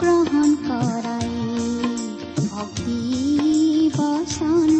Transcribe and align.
গ্ৰহণ 0.00 0.50
কৰাই 0.66 1.30
ভক্তি 2.50 3.00
বচন। 3.96 4.75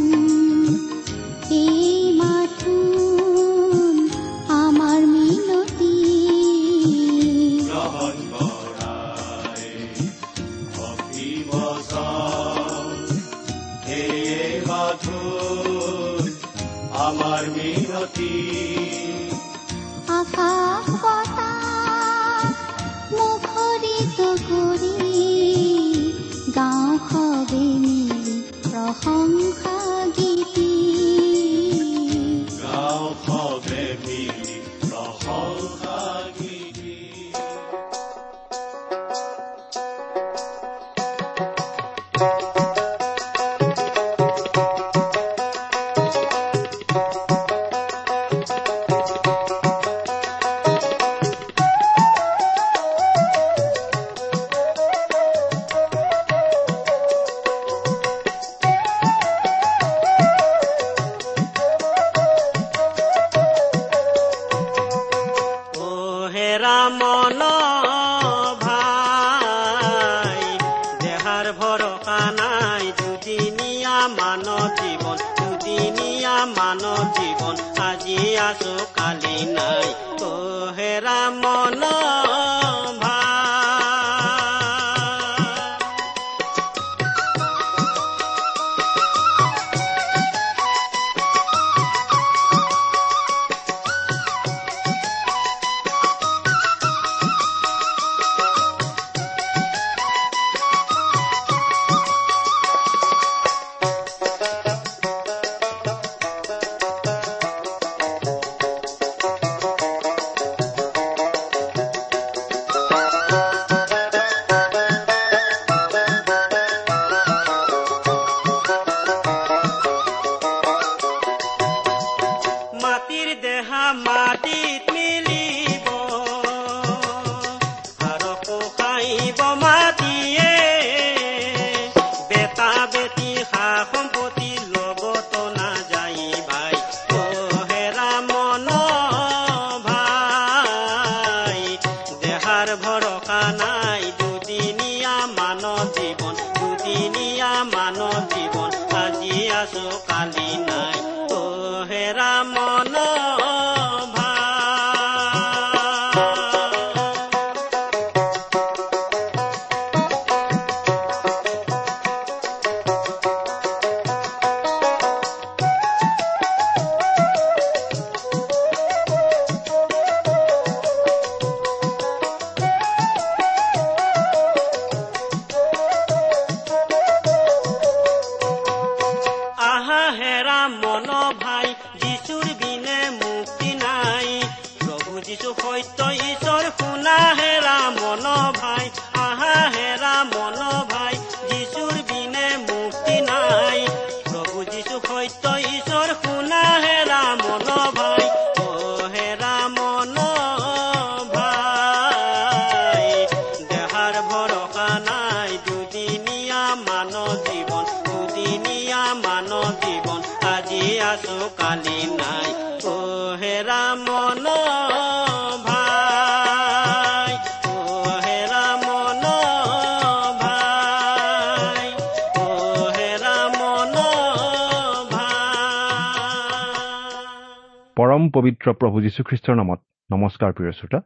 পৰম 228.16 228.28
পবিত্ৰ 228.28 228.72
প্ৰভু 228.72 229.00
যীশুখ্ৰীষ্টৰ 229.00 229.56
নামত। 229.56 229.80
নমস্কাৰ 230.10 230.52
প্ৰিয় 230.52 230.72
শ্ৰোতা। 230.72 230.98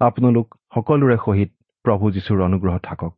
আপোনালোক 0.00 0.54
সকলোৰে 0.74 1.16
সহিত 1.24 1.50
প্ৰভু 1.84 2.10
যীশুৰ 2.10 2.40
অনুগ্ৰহ 2.42 2.78
থাকক। 2.78 3.12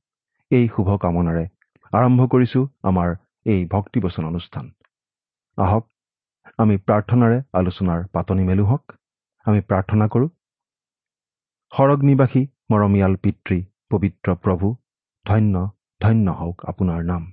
এই 0.51 0.67
শুভ 0.69 0.89
কামনাৰে 0.97 1.45
আৰম্ভ 1.93 2.27
কৰিছো 2.27 2.61
আমাৰ 2.83 3.15
এই 3.47 3.61
ভক্তিবচন 3.71 4.25
অনুষ্ঠান। 4.25 4.69
আহক 5.59 5.87
আমি 6.59 6.77
প্ৰাৰ্থনাৰে 6.77 7.39
আলোচনাৰ 7.53 8.05
পাতনি 8.13 8.45
মেলো 8.45 8.65
হওক। 8.65 8.93
আমি 9.47 9.61
প্ৰাৰ্থনা 9.61 10.09
কৰোঁ। 10.09 10.29
সৰগ 11.73 12.05
নিবাসী 12.11 12.43
মৰমীয়াল 12.71 13.17
পিতৃ 13.17 13.63
পবিত্ৰ 13.91 14.35
প্ৰভু 14.35 14.75
ধন্য 15.27 15.65
ধন্য 16.01 16.37
হওক 16.43 16.65
আপোনাৰ 16.65 17.01
নাম। 17.05 17.33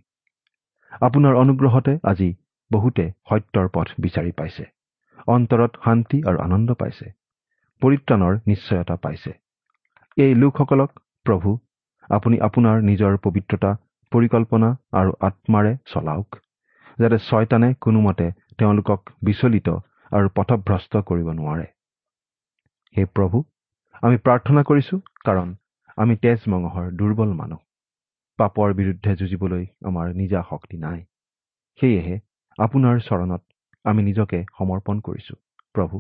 আপোনাৰ 1.02 1.34
অনুগ্ৰহতে 1.36 2.00
আজি 2.04 2.34
বহুতে 2.72 3.12
সত্যৰ 3.30 3.68
পথ 3.74 3.88
বিচাৰি 4.00 4.32
পাইছে। 4.32 4.77
অন্তৰত 5.28 5.72
শান্তি 5.86 6.18
আৰু 6.24 6.38
আনন্দ 6.40 6.70
পাইছে। 6.74 7.08
পৰিত্ৰাণৰ 7.82 8.34
নিশ্চয়তা 8.48 8.96
পাইছে। 8.96 9.32
এই 10.18 10.32
লোকসকলক 10.36 10.92
প্ৰভু 11.26 11.50
আপুনি 12.10 12.38
আপোনাৰ 12.40 12.78
নিজৰ 12.82 13.18
পবিত্ৰতা 13.18 13.72
পৰিকল্পনা 14.12 14.70
আৰু 14.94 15.12
আত্মাৰে 15.20 15.74
চলাওক 15.86 16.40
যাতে 17.00 17.18
ছয়তানে 17.18 17.70
কোনোমতে 17.82 18.28
তেওঁলোকক 18.58 19.02
বিচলিত 19.24 19.70
আৰু 20.12 20.28
পথভ্ৰষ্ট 20.36 20.94
কৰিব 21.10 21.28
নোৱাৰে। 21.32 21.68
হে 22.96 23.06
প্ৰভু 23.06 23.38
আমি 24.02 24.18
প্ৰাৰ্থনা 24.18 24.62
কৰিছো 24.64 24.96
কাৰণ 25.26 25.56
আমি 25.98 26.16
তেজ 26.16 26.40
মঙহৰ 26.48 26.86
দুৰ্বল 26.92 27.34
মানুহ। 27.34 27.60
পাপৰ 28.40 28.74
বিৰুদ্ধে 28.74 29.16
যুঁজিবলৈ 29.16 29.64
আমাৰ 29.86 30.08
নিজা 30.16 30.42
শক্তি 30.50 30.78
নাই। 30.78 31.00
সেয়েহে 31.80 32.16
আপোনাৰ 32.58 33.00
চৰণত 33.00 33.42
আমি 33.90 34.02
নিজকে 34.04 34.40
সমৰ্পণ 34.58 34.98
কৰিছো। 35.00 35.36
প্ৰভু 35.76 35.98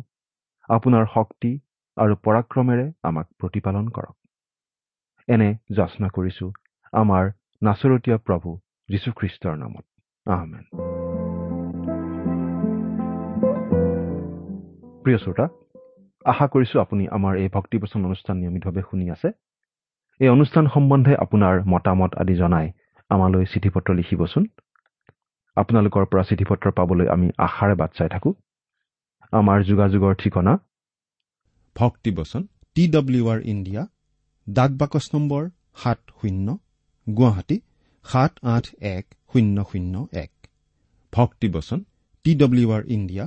আপোনাৰ 0.69 1.03
শক্তি 1.13 1.51
আৰু 1.97 2.13
পৰাক্ৰমেৰে 2.25 2.85
আমাক 3.03 3.27
প্ৰতিপালন 3.39 3.85
কৰক। 3.87 4.15
এনে 5.27 5.49
যাচনা 5.77 6.07
কৰিছো 6.07 6.45
আমাৰ 6.93 7.23
নাচৰতীয়া 7.63 8.17
প্ৰভু 8.17 8.49
যীশুখ্ৰীষ্টৰ 8.89 9.55
নামত। 9.57 9.85
আহমেন 10.25 10.63
প্ৰিয় 15.03 15.17
শ্ৰোতা 15.17 15.45
আশা 16.25 16.45
কৰিছো 16.53 16.75
আপুনি 16.79 17.03
আমাৰ 17.07 17.33
এই 17.37 17.49
ভক্তিপচন 17.53 17.99
অনুষ্ঠান 18.05 18.35
নিয়মিতভাৱে 18.37 18.81
শুনি 18.89 19.05
আছে। 19.09 19.29
এই 20.19 20.29
অনুষ্ঠান 20.29 20.65
সম্বন্ধে 20.67 21.13
আপোনাৰ 21.15 21.55
মতামত 21.67 22.11
আদি 22.15 22.35
জনাই 22.35 22.67
আমালৈ 23.11 23.45
চিঠি 23.45 23.69
পত্ৰ 23.69 23.89
লিখিবচোন। 23.93 24.43
আপোনালোকৰ 25.57 26.05
পৰা 26.11 26.23
চিঠি 26.29 26.45
পত্ৰ 26.49 26.71
পাবলৈ 26.77 27.05
আমি 27.13 27.27
আশাৰে 27.45 27.75
বাট 27.81 27.91
চাই 27.97 28.09
থাকোঁ। 28.13 28.33
আমাৰ 29.33 29.57
যোগাযোগৰ 29.69 30.13
ঠিকনা। 30.21 30.53
ভক্তিবচন 31.75 32.41
টি 32.75 32.83
ডব্লিউ 32.95 33.23
আৰ 33.33 33.39
ইণ্ডিয়া 33.53 33.81
ডাক 34.47 34.71
বাকচ 34.81 35.05
নম্বৰ 35.13 35.43
সাত 35.81 35.99
শূন্য 36.19 36.47
গুৱাহাটী 37.07 37.57
সাত 38.05 38.33
আঠ 38.53 38.65
এক 38.89 39.05
শূন্য 39.31 39.57
শূন্য 39.71 39.93
এক। 40.23 40.31
ভক্তিবচন 41.13 41.79
T 42.25 42.31
W 42.35 42.67
R 42.77 42.83
India 42.95 43.25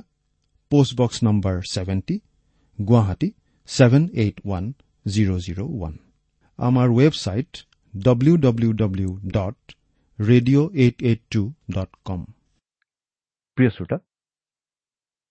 postbox 0.71 1.19
number 1.27 1.57
seventy 1.73 2.17
Guwahati 2.79 3.29
seven 3.69 4.05
eight 4.23 4.37
one 4.45 4.65
zero' 5.07 5.41
zero' 5.47 5.63
one 5.67 5.95
আমাৰ 6.59 6.89
website 6.99 7.51
W 7.95 8.35
W 8.47 8.71
W 8.83 9.11
dot 9.37 9.59
radio' 10.29 10.71
eight 10.75 11.03
eight 11.03 11.21
two 11.33 11.41
dot 11.75 11.91
com 12.05 12.25
প্ৰিয় 13.59 13.71
শ্ৰোতা 13.71 13.97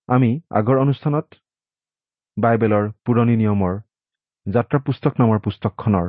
আমি 0.10 0.30
আগৰ 0.60 0.78
অনুষ্ঠানত 0.84 1.28
বাইবেলৰ 2.38 2.88
পুৰণি 3.06 3.36
নিয়মৰ 3.42 3.76
যাত্ৰা 4.46 4.80
পুস্তক 4.88 5.20
নামৰ 5.22 5.42
পুস্তকখনৰ 5.48 6.08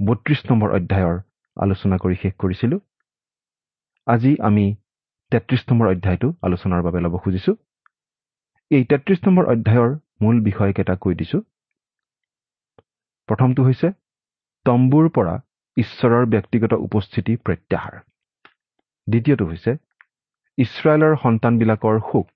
বত্ৰিশ 0.00 0.40
নম্বৰ 0.50 0.76
অধ্যায়ৰ 0.78 1.16
আলোচনা 1.56 1.96
কৰি 2.04 2.16
শেষ 2.22 2.34
কৰিছিলোঁ। 2.42 2.78
আজি 4.06 4.32
আমি 4.48 4.66
তেত্ৰিশ 5.32 5.62
নম্বৰ 5.68 5.86
অধ্যায়টো 5.94 6.28
আলোচনাৰ 6.42 6.84
বাবে 6.86 7.02
ল'ব 7.04 7.14
খুজিছোঁ। 7.24 7.56
এই 8.70 8.82
তেত্ৰিশ 8.90 9.18
নম্বৰ 9.26 9.44
অধ্যায়ৰ 9.54 9.90
মূল 10.22 10.36
বিষয়কেইটা 10.48 10.94
কৈ 11.02 11.18
দিছোঁ। 11.20 11.42
প্ৰথমটো 13.28 13.60
হৈছে 13.66 13.88
তম্বুৰ 14.66 15.12
পৰা 15.18 15.34
ঈশ্বৰৰ 15.76 16.24
ব্যক্তিগত 16.26 16.72
উপস্থিতি 16.86 17.32
প্ৰত্যাহাৰ। 17.36 17.96
দ্বিতীয়টো 19.08 19.44
হৈছে 19.46 19.72
ইছৰাইলৰ 20.58 21.14
সন্তানবিলাকৰ 21.22 21.96
সুখ। 22.00 22.30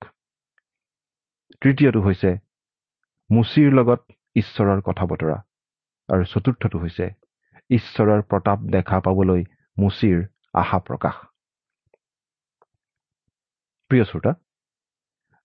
তৃতীয়টো 1.62 2.00
হৈছে 2.00 2.30
মুচিৰ 3.30 3.70
লগত 3.78 4.00
ঈশ্বৰৰ 4.36 4.80
কথা 4.88 5.04
বতৰা। 5.06 5.38
আৰু 6.08 6.24
চতুৰ্থটো 6.24 6.76
হৈছে 6.78 7.06
ঈশ্বৰৰ 7.70 8.20
প্ৰতাপ 8.30 8.58
দেখা 8.74 9.00
পাবলৈ 9.00 9.42
মুচিৰ 9.78 10.18
আশা 10.54 10.78
প্ৰকাশ। 10.86 11.16
প্ৰিয় 13.90 14.04
শ্ৰোতা 14.04 14.32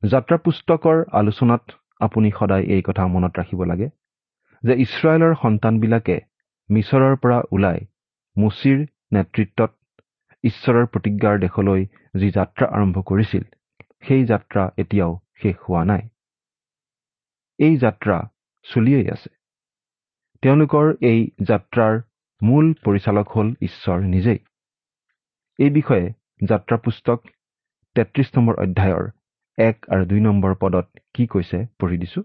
যাত্ৰা 0.04 0.38
পুস্তকৰ 0.38 0.98
আলোচনাত 1.12 1.64
আপুনি 2.00 2.30
সদায় 2.40 2.66
এই 2.74 2.82
কথা 2.82 3.04
মনত 3.08 3.34
ৰাখিব 3.40 3.62
লাগে 3.64 3.88
যে 4.64 4.74
ইছৰাইলৰ 4.86 5.34
সন্তানবিলাকে 5.42 6.16
মিছৰৰ 6.70 7.16
পৰা 7.16 7.40
ওলাই 7.52 7.80
মুচিৰ 8.38 8.80
নেতৃত্বত 9.14 9.72
ঈশ্বৰৰ 10.44 10.86
প্ৰতিজ্ঞাৰ 10.86 11.40
দেশলৈ 11.40 11.86
যি 12.20 12.30
যাত্ৰা 12.32 12.68
আৰম্ভ 12.68 13.04
কৰিছিল 13.04 13.44
সেই 14.08 14.26
যাত্ৰা 14.26 14.64
এতিয়াও 14.78 15.12
শেষ 15.42 15.56
হোৱা 15.70 15.84
নাই। 15.86 16.04
এই 17.60 17.78
যাত্ৰা 17.78 18.18
চলিয়েই 18.66 19.10
আছে। 19.10 19.30
তেওঁলোকৰ 20.44 20.86
এই 21.02 21.20
যাত্ৰাৰ 21.42 22.02
মূল 22.42 22.74
পৰিচালক 22.84 23.28
হ'ল 23.36 23.50
ঈশ্বৰ 23.62 24.00
নিজেই। 24.06 24.40
এই 25.60 25.70
বিষয়ে 25.70 26.14
যাত্ৰা 26.48 26.78
পুস্তক 26.78 27.20
তেত্ৰিশ 27.96 28.32
নম্বৰ 28.36 28.56
অধ্যায়ৰ 28.56 29.06
এক 29.58 29.86
আৰু 29.90 30.06
দুই 30.06 30.20
নম্বৰ 30.20 30.56
পদত 30.56 30.88
কি 31.14 31.28
কৈছে 31.28 31.60
পঢ়ি 31.80 31.98
দিছো। 31.98 32.22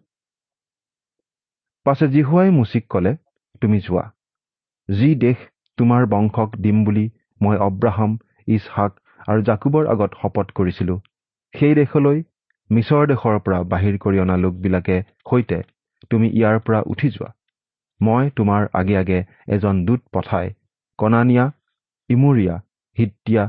পাছে 1.87 2.07
জিহুৱাই 2.09 2.51
মুচিক 2.51 2.85
ক'লে 2.89 3.13
তুমি 3.61 3.81
যোৱা। 3.81 4.05
যি 4.99 5.09
দেশ 5.25 5.39
তোমাৰ 5.79 6.03
বংশক 6.13 6.51
দিম 6.65 6.79
বুলি 6.85 7.05
মই 7.41 7.57
অব্ৰাহাম 7.67 8.13
ইছহাক 8.55 8.93
আৰু 9.29 9.41
জাকুবৰ 9.49 9.85
আগত 9.95 10.11
শপত 10.21 10.47
কৰিছিলো 10.59 10.95
সেই 11.55 11.75
দেশলৈ 11.81 12.19
মিছৰ 12.71 13.05
দেশৰ 13.13 13.37
পৰা 13.45 13.59
বাহিৰ 13.73 13.95
কৰি 14.05 14.19
অনা 14.25 14.37
লোকবিলাকে 14.45 14.97
সৈতে 15.29 15.59
তুমি 16.11 16.27
ইয়াৰ 16.39 16.57
পৰা 16.67 16.81
উঠি 16.93 17.09
যোৱা। 17.15 17.31
মই 18.01 18.25
তোমাৰ 18.37 18.63
আগে 18.81 18.95
আগে 19.03 19.19
এজন 19.55 19.77
দূত 19.87 20.03
পঠাই 20.15 20.47
কনানিয়া 20.99 21.45
ইমুৰীয়া 22.11 22.57
হিতিয়া 22.99 23.45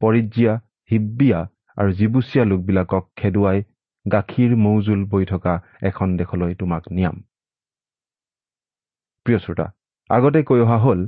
পৰিজ্জিয়া 0.00 0.52
হিব্বিয়া 0.90 1.40
আৰু 1.76 1.90
জিবুচীয়া 1.98 2.44
লোকবিলাকক 2.50 3.04
খেদুৱাই 3.16 3.58
গাখীৰ 4.06 4.52
মৌজোল 4.64 5.00
বৈ 5.12 5.24
থকা 5.32 5.54
এখন 5.88 6.08
দেশলৈ 6.16 6.52
তোমাক 6.60 6.82
নিয়াম। 6.96 7.16
প্ৰিয় 9.26 9.38
শ্ৰোতা 9.38 9.66
আগতে 10.10 10.40
কৈ 10.42 10.60
অহা 10.60 10.78
হ'ল 10.78 11.00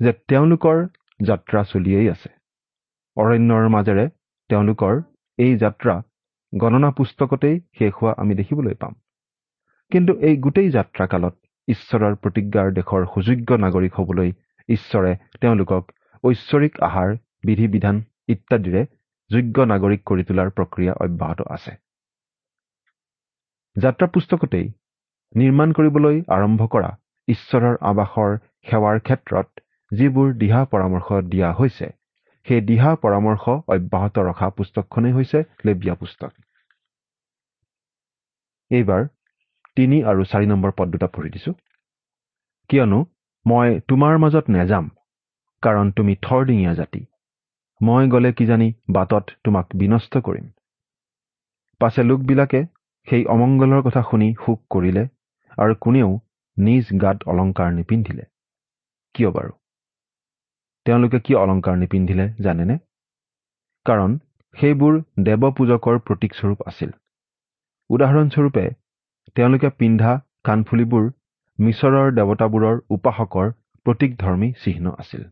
যে 0.00 0.12
তেওঁলোকৰ 0.30 0.76
যাত্ৰা 1.20 1.60
চলিয়েই 1.64 2.08
আছে। 2.10 2.30
অৰণ্যৰ 3.16 3.64
মাজেৰে 3.74 4.04
তেওঁলোকৰ 4.50 4.94
এই 5.38 5.52
যাত্ৰা 5.56 5.94
গণনা 6.52 6.90
পুস্তকতেই 6.90 7.56
শেষ 7.78 7.92
হোৱা 7.98 8.12
আমি 8.16 8.34
দেখিবলৈ 8.34 8.74
পাম। 8.74 8.94
কিন্তু 9.92 10.12
এই 10.28 10.36
গোটেই 10.36 10.68
যাত্ৰা 10.70 11.04
কালত 11.06 11.34
ঈশ্বৰৰ 11.68 12.14
প্ৰতিজ্ঞাৰ 12.22 12.68
দেশৰ 12.78 13.02
সুযোগ্য 13.14 13.50
নাগৰিক 13.64 13.92
হ'বলৈ 13.94 14.30
ঈশ্বৰে 14.68 15.12
তেওঁলোকক 15.40 15.84
ঐশ্বৰিক 16.24 16.80
আহাৰ 16.80 17.10
বিধি 17.46 17.66
বিধান 17.74 17.96
ইত্যাদিৰে 18.28 18.82
যোগ্য 19.30 19.56
নাগৰিক 19.72 20.00
কৰি 20.04 20.22
তোলাৰ 20.28 20.48
প্ৰক্ৰিয়া 20.56 20.94
অব্যাহত 21.04 21.40
আছে। 21.56 21.72
যাত্ৰা 23.76 24.06
পুস্তকতেই 24.14 24.66
নিৰ্মাণ 25.34 25.68
কৰিবলৈ 25.72 26.16
আৰম্ভ 26.36 26.60
কৰা 26.74 26.90
ঈশ্বৰৰ 27.28 27.76
আৱাসৰ 27.82 28.30
সেৱাৰ 28.68 28.98
ক্ষেত্ৰত 29.00 29.48
যিবোৰ 29.92 30.28
দিহা 30.42 30.62
পৰামৰ্শ 30.72 31.08
দিয়া 31.32 31.48
হৈছে 31.52 31.88
সেই 32.46 32.60
দিহা 32.60 32.92
পৰামৰ্শ 33.02 33.54
অব্যাহত 33.68 34.24
ৰখা 34.28 34.48
পুস্তকখনেই 34.56 35.12
হৈছে 35.12 35.38
লেবিয়া 35.66 35.94
পুস্তক। 35.94 36.32
এইবাৰ 38.70 39.02
তিনি 39.76 39.98
আৰু 40.10 40.24
চাৰি 40.30 40.46
নম্বৰ 40.46 40.72
পদ 40.78 40.88
দুটা 40.94 41.08
পঢ়ি 41.14 41.30
দিছো। 41.30 41.52
কিয়নো 42.70 43.00
মই 43.46 43.68
তোমাৰ 43.88 44.14
মাজত 44.18 44.54
নেযাম 44.56 44.84
কাৰণ 45.62 45.86
তুমি 45.92 46.14
থৰডিঙীয়া 46.22 46.72
জাতি। 46.74 47.02
মই 47.80 48.08
গ'লে 48.08 48.30
কিজানি 48.32 48.68
বাটত 48.90 49.24
তোমাক 49.44 49.66
বিনষ্ট 49.74 50.12
কৰিম। 50.26 50.46
পাছে 51.80 52.02
লোকবিলাকে 52.02 52.60
সেই 53.08 53.22
অমংগলৰ 53.34 53.80
কথা 53.82 54.02
শুনি 54.10 54.28
সুখ 54.44 54.58
কৰিলে 54.70 55.04
আৰু 55.58 55.74
কোনেও 55.80 56.10
নিজ 56.58 56.86
গাত 57.02 57.18
অলংকাৰ 57.26 57.72
নিপিন্ধিলে। 57.72 58.24
কিয় 59.14 59.30
বাৰু? 59.30 59.52
তেওঁলোকে 60.86 61.18
কিয় 61.20 61.38
অলংকাৰ 61.38 61.76
নিপিন্ধিলে 61.76 62.26
জানেনে? 62.40 62.76
কাৰণ 63.86 64.18
সেইবোৰ 64.56 64.94
দেৱ 65.22 65.42
পূজকৰ 65.56 65.98
প্ৰতীকস্বৰূপ 65.98 66.60
আছিল। 66.66 66.90
উদাহৰণস্বৰূপে 67.90 68.64
তেওঁলোকে 69.34 69.68
পিন্ধা 69.78 70.12
কাণফুলিবোৰ 70.44 71.04
মিছৰৰ 71.58 72.08
দেৱতাবোৰৰ 72.12 72.76
উপাসকৰ 72.90 73.46
প্ৰতীকধৰ্মী 73.86 74.48
চিহ্ন 74.64 74.94
আছিল। 74.98 75.22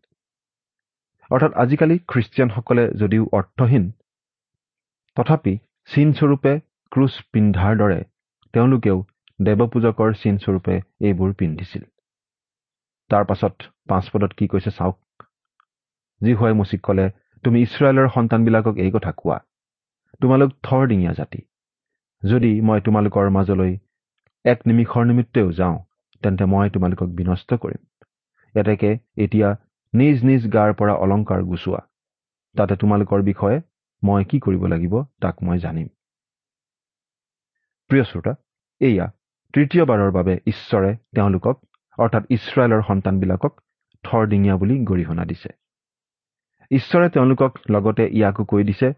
অৰ্থাৎ 1.31 1.53
আজিকালি 1.55 1.97
খ্ৰীষ্টিয়ানসকলে 1.99 2.85
যদিও 2.93 3.25
অৰ্থহীন 3.33 3.85
তথাপি 5.17 5.55
চিনস্বৰূপে 5.89 6.53
ক্ৰুচ 6.93 7.15
পিন্ধাৰ 7.33 7.75
দৰে 7.77 8.01
তেওঁলোকেও 8.55 8.99
দেৱপূজকৰ 9.39 10.13
চিনস্বৰূপে 10.23 10.75
এইবোৰ 11.01 11.33
পিন্ধিছিল। 11.33 11.83
তাৰ 13.11 13.25
পাছত 13.25 13.55
পাঁচ 13.89 14.05
পদত 14.11 14.33
কি 14.33 14.47
কৈছে 14.47 14.71
চাওক। 14.71 15.25
যি 16.21 16.33
হয় 16.35 16.53
মুচিক 16.53 16.81
ক'লে 16.83 17.07
তুমি 17.45 17.59
ইছৰাইলৰ 17.63 18.09
সন্তানবিলাকক 18.15 18.77
এই 18.77 18.91
কথা 18.91 19.13
কোৱা। 19.13 19.39
তোমালোক 20.21 20.51
থৰ 20.63 20.87
ডিঙীয়া 20.87 21.13
জাতি। 21.13 21.41
যদি 22.23 22.61
মই 22.61 22.81
তোমালোকৰ 22.81 23.31
মাজলৈ 23.31 23.73
এক 24.45 24.59
নিমিষৰ 24.67 25.05
নিমিত্তেও 25.05 25.53
যাওঁ 25.53 25.77
তেন্তে 26.23 26.45
মই 26.45 26.71
তোমালোকক 26.71 27.09
বিনষ্ট 27.09 27.55
কৰিম। 27.55 27.83
এতেকে 28.55 28.91
এতিয়া 29.17 29.49
নিজ 29.95 30.25
নিজ 30.25 30.43
গাৰ 30.53 30.71
পৰা 30.75 30.95
অলংকাৰ 30.95 31.43
গুচোৱা। 31.43 31.81
তাতে 32.57 32.75
তোমালোকৰ 32.77 33.23
বিষয়ে 33.23 33.59
মই 34.03 34.25
কি 34.25 34.41
কৰিব 34.41 34.67
লাগিব 34.67 34.95
তাক 35.21 35.43
মই 35.43 35.59
জানিম। 35.59 35.89
প্ৰিয় 37.91 38.05
শ্ৰোতা 38.05 38.33
এয়া 38.81 39.07
তৃতীয়বাৰৰ 39.57 40.11
বাবে 40.15 40.33
ঈশ্বৰে 40.47 40.89
তেওঁলোকক 41.17 41.57
অৰ্থাৎ 41.99 42.25
ইছৰাইলৰ 42.31 42.83
সন্তানবিলাকক 42.89 43.53
থৰডিঙীয়া 44.05 44.57
বুলি 44.57 44.75
গৰিহণা 44.85 45.25
দিছে। 45.31 45.51
ঈশ্বৰে 46.71 47.07
তেওঁলোকক 47.09 47.53
লগতে 47.71 48.05
ইয়াকো 48.19 48.45
কৈ 48.51 48.63
দিছে 48.71 48.89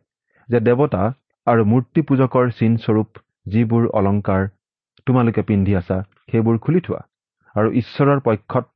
যে 0.49 0.59
দেৱতা 0.61 1.03
আৰু 1.47 1.63
মূৰ্তি 1.73 2.03
পূজকৰ 2.09 2.51
চিনস্বৰূপ 2.59 3.21
যিবোৰ 3.47 3.85
অলংকাৰ 4.01 4.43
তোমালোকে 5.07 5.43
পিন্ধি 5.49 5.77
আছা 5.81 5.99
সেইবোৰ 6.31 6.59
খুলি 6.65 6.81
থোৱা 6.87 7.01
আৰু 7.55 7.69
ঈশ্বৰৰ 7.81 8.21
পক্ষত 8.27 8.69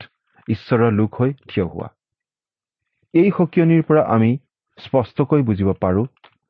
ঈশ্বৰৰ 0.49 0.93
লোক 0.99 1.11
হৈ 1.21 1.31
থিয় 1.49 1.67
হোৱা। 1.67 1.89
এই 3.15 3.29
সকিয়নিৰ 3.39 3.83
পৰা 3.89 4.03
আমি 4.15 4.31
স্পষ্টকৈ 4.79 5.43
বুজিব 5.49 5.69
পাৰোঁ 5.83 6.07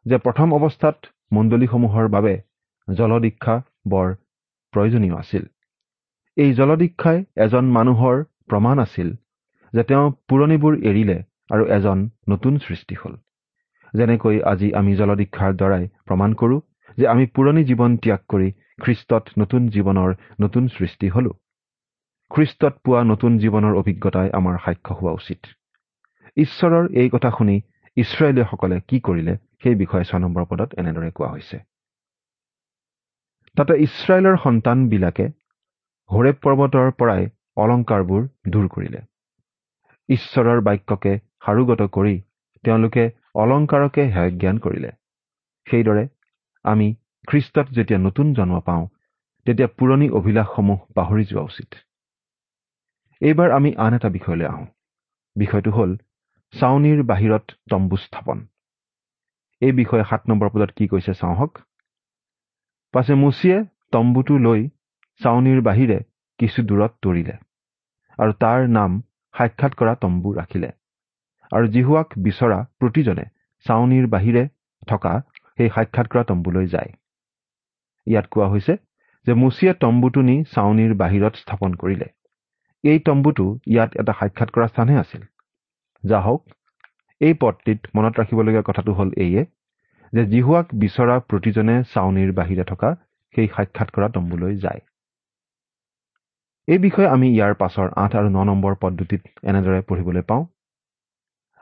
যে 0.06 0.16
প্ৰথম 0.26 0.48
অৱস্থাত 0.58 0.96
মণ্ডলীসমূহৰ 1.32 2.06
বাবে 2.16 2.34
জলদীক্ষা 2.88 3.56
বৰ 3.88 4.08
প্ৰয়োজনীয় 4.73 5.17
আছিল। 5.17 5.45
এই 6.37 6.50
জলদীক্ষাই 6.52 7.19
এজন 7.37 7.64
মানুহৰ 7.71 8.17
প্ৰমাণ 8.50 8.76
আছিল 8.87 9.09
যে 9.73 9.83
তেওঁ 9.83 10.07
পুৰণিবোৰ 10.29 10.75
এৰিলে 10.91 11.19
আৰু 11.50 11.64
এজন 11.76 11.99
নতুন 12.29 12.59
সৃষ্টি 12.59 12.95
হ'ল। 12.95 13.14
যেনেকৈ 13.95 14.37
আজি 14.52 14.69
আমি 14.73 14.93
জলদীক্ষাৰ 14.97 15.52
দ্বাৰাই 15.61 15.85
প্ৰমাণ 16.07 16.31
কৰোঁ 16.35 16.61
যে 16.99 17.07
আমি 17.07 17.25
পুৰণি 17.35 17.62
জীৱন 17.64 17.97
ত্যাগ 17.97 18.21
কৰি 18.29 18.49
খ্ৰীষ্টত 18.83 19.25
নতুন 19.38 19.62
জীৱনৰ 19.69 20.11
নতুন 20.41 20.64
সৃষ্টি 20.69 21.09
হলো। 21.09 21.33
খ্ৰীষ্টত 22.31 22.75
পোৱা 22.85 23.00
নতুন 23.02 23.33
জীৱনৰ 23.38 23.75
অভিজ্ঞতাই 23.75 24.29
আমাৰ 24.33 24.57
সাক্ষ্য 24.64 24.93
হোৱা 24.95 25.12
উচিত। 25.12 25.41
ঈশ্বৰৰ 26.37 26.85
এই 26.95 27.09
কথা 27.09 27.31
শুনি 27.38 27.57
ইছৰাইলীয়সকলে 27.97 28.76
কি 28.88 28.97
কৰিলে 29.00 29.35
সেই 29.62 29.75
বিষয়ে 29.75 30.05
ছয় 30.05 30.21
নম্বৰ 30.21 30.45
পদত 30.50 30.71
এনেদৰে 30.81 31.11
কোৱা 31.11 31.31
হৈছে। 31.33 31.57
তাতে 33.56 33.75
ইছৰাইলৰ 33.78 34.37
সন্তানবিলাকে 34.37 35.26
হৰেব 36.11 36.37
পৰ্বতৰ 36.42 36.90
পৰাই 36.99 37.26
অলংকাৰবোৰ 37.56 38.23
দূৰ 38.49 38.68
কৰিলে। 38.68 39.00
ঈশ্বৰৰ 40.09 40.61
বাক্যকে 40.61 41.12
সাৰোগত 41.47 41.88
কৰি 41.92 42.14
তেওঁলোকে 42.64 43.04
অলংকাৰকে 43.35 44.02
হেয় 44.14 44.30
জ্ঞান 44.40 44.59
কৰিলে। 44.59 44.90
সেইদৰে 45.66 46.04
আমি 46.64 46.88
খ্ৰীষ্টত 47.28 47.66
যেতিয়া 47.73 47.99
নতুন 47.99 48.32
জন্ম 48.35 48.61
পাওঁ 48.61 48.87
তেতিয়া 49.47 49.68
পুৰণি 49.78 50.09
অভিলাষসমূহ 50.11 50.78
পাহৰি 50.94 51.25
যোৱা 51.25 51.42
উচিত। 51.42 51.71
এইবাৰ 53.23 53.50
আমি 53.50 53.71
আন 53.76 53.94
এটা 53.94 54.09
বিষয়লৈ 54.09 54.47
আহোঁ। 54.47 54.66
বিষয়টো 55.37 55.71
হ'ল 55.71 55.92
চাউনীৰ 56.54 57.02
বাহিৰত 57.02 57.44
তম্বু 57.71 57.97
স্থাপন। 57.97 58.38
এই 59.62 59.73
বিষয়ে 59.73 60.04
সাত 60.04 60.23
নম্বৰ 60.28 60.49
পদত 60.49 60.71
কি 60.76 60.88
কৈছে 60.88 61.14
চাওঁহক? 61.14 61.52
পাছে 62.94 63.14
মুচিয়ে 63.14 63.58
তম্বুটো 63.92 64.34
লৈ 64.46 64.61
চাউনীৰ 65.20 65.61
বাহিৰে 65.68 65.99
কিছু 66.38 66.61
দূৰত 66.68 66.92
তৰিলে 67.02 67.34
আৰু 68.18 68.32
তাৰ 68.42 68.61
নাম 68.76 68.90
সাক্ষাৎ 69.34 69.72
কৰা 69.75 69.94
তম্বু 70.02 70.32
ৰাখিলে। 70.34 70.70
আৰু 71.52 71.66
জিহুৱাক 71.75 72.08
বিচৰা 72.25 72.58
প্ৰতিজনে 72.80 73.25
চাউনীৰ 73.66 74.06
বাহিৰে 74.14 74.42
থকা 74.88 75.12
সেই 75.58 75.68
সাক্ষাৎ 75.75 76.06
কৰা 76.12 76.22
তম্বুলৈ 76.30 76.66
যায়। 76.66 76.90
ইয়াত 78.06 78.26
কোৱা 78.32 78.49
হৈছে 78.52 78.75
যে 79.26 79.32
মুচিয়ে 79.34 79.72
তম্বুটো 79.82 80.20
নি 80.28 80.37
চাউনীৰ 80.54 80.92
বাহিৰত 81.02 81.34
স্থাপন 81.42 81.70
কৰিলে। 81.75 82.08
এই 82.84 82.99
তম্বুটো 83.08 83.46
ইয়াত 83.66 83.90
এটা 84.00 84.12
সাক্ষাৎ 84.20 84.49
কৰা 84.54 84.66
স্থানহে 84.72 84.99
আছিল। 84.99 85.22
যা 86.04 86.18
হওক 86.20 86.42
এই 87.20 87.34
পদটিত 87.42 87.80
মনত 87.94 88.12
ৰাখিবলগীয়া 88.20 88.64
কথাটো 88.68 88.92
হ'ল 88.92 89.11
এইয়ে 89.16 89.42
যে 90.12 90.23
জিহুৱাক 90.26 90.66
বিচৰা 90.75 91.16
প্ৰতিজনে 91.28 91.76
চাউনীৰ 91.95 92.33
বাহিৰে 92.33 92.64
থকা 92.64 92.90
সেই 93.35 93.49
সাক্ষাৎ 93.49 93.88
কৰা 93.90 94.09
তম্বুলৈ 94.09 94.57
যায়। 94.57 94.81
এই 96.69 96.78
বিষয়ে 96.78 97.09
আমি 97.09 97.28
ইয়াৰ 97.28 97.54
পাছৰ 97.54 97.88
আঠ 97.97 98.12
আৰু 98.16 98.28
ন 98.28 98.45
নম্বৰ 98.45 98.75
পদ্ধতিত 98.75 99.23
এনেদৰে 99.42 99.81
পঢ়িবলৈ 99.83 100.23
পাওঁ। 100.23 100.45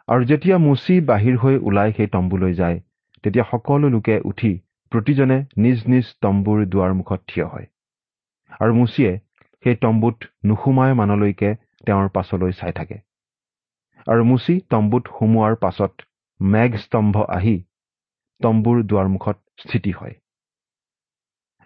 আৰু 0.08 0.24
যেতিয়া 0.24 0.56
মুচি 0.58 0.94
বাহিৰ 1.00 1.36
হৈ 1.36 1.56
ওলাই 1.62 1.92
সেই 1.92 2.06
তম্বুলৈ 2.06 2.52
যায় 2.54 2.80
তেতিয়া 3.24 3.44
সকলো 3.50 3.88
লোকে 3.88 4.16
উঠি 4.24 4.52
প্ৰতিজনে 4.92 5.38
নিজ 5.56 5.78
নিজ 5.86 6.06
তম্বুৰ 6.22 6.58
দুৱাৰমুখত 6.66 7.20
থিয় 7.28 7.46
হয়। 7.46 7.66
আৰু 8.60 8.72
মুচিয়ে 8.74 9.12
সেই 9.64 9.76
তম্বুত 9.76 10.16
নুসুমাই 10.44 10.92
মানলৈকে 10.94 11.50
তেওঁৰ 11.86 12.08
পাছলৈ 12.08 12.52
চাই 12.52 12.72
থাকে। 12.72 12.96
আৰু 14.06 14.22
মুচি 14.24 14.54
তম্বুত 14.70 15.04
সুমোৱাৰ 15.18 15.54
পাছত 15.56 15.92
মেঘ 16.40 16.70
স্তম্ভ 16.76 17.14
আহি 17.28 17.56
তম্বুৰ 18.40 18.82
দুৱাৰমুখত 18.82 19.36
স্থিতি 19.60 19.90
হয়। 19.90 20.14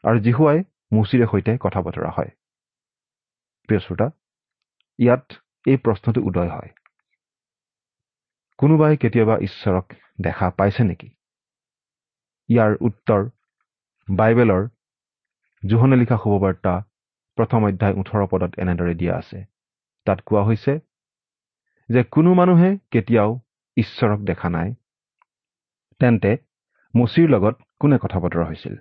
আৰু 0.05 0.19
জিহুৱাই 0.21 0.59
মুচিৰে 0.93 1.27
সৈতে 1.27 1.53
কথা 1.61 1.81
বতৰা 1.81 2.11
হয়। 2.11 2.31
প্ৰিয় 3.69 3.81
শ্ৰোতা 3.81 4.07
ইয়াত 4.99 5.25
এই 5.67 5.77
প্ৰশ্নটো 5.77 6.21
উদয় 6.21 6.49
হয়। 6.49 6.71
কোনোবাই 8.59 8.97
কেতিয়াবা 8.97 9.39
ঈশ্বৰক 9.39 9.87
দেখা 10.21 10.51
পাইছে 10.51 10.83
নেকি? 10.85 11.09
ইয়াৰ 12.49 12.77
উত্তৰ 12.81 13.21
বাইবেলৰ 14.09 14.63
জোহনে 15.63 15.97
লিখা 15.97 16.17
শুভবাৰ্তা 16.17 16.75
প্ৰথম 17.39 17.65
অধ্যায় 17.65 17.95
ওঠৰ 17.95 18.27
পদত 18.31 18.53
এনেদৰে 18.59 18.95
দিয়া 18.95 19.15
আছে। 19.17 19.45
তাত 20.07 20.21
কোৱা 20.21 20.43
হৈছে 20.45 20.73
যে 21.89 22.05
কোনো 22.05 22.35
মানুহে 22.35 22.79
কেতিয়াও 22.91 23.41
ঈশ্বৰক 23.77 24.21
দেখা 24.21 24.49
নাই। 24.51 24.75
তেন্তে 26.01 26.37
মুচিৰ 26.95 27.31
লগত 27.31 27.55
কোনে 27.81 27.99
কথা 27.99 28.21
বতৰা 28.21 28.45
হৈছিল? 28.45 28.75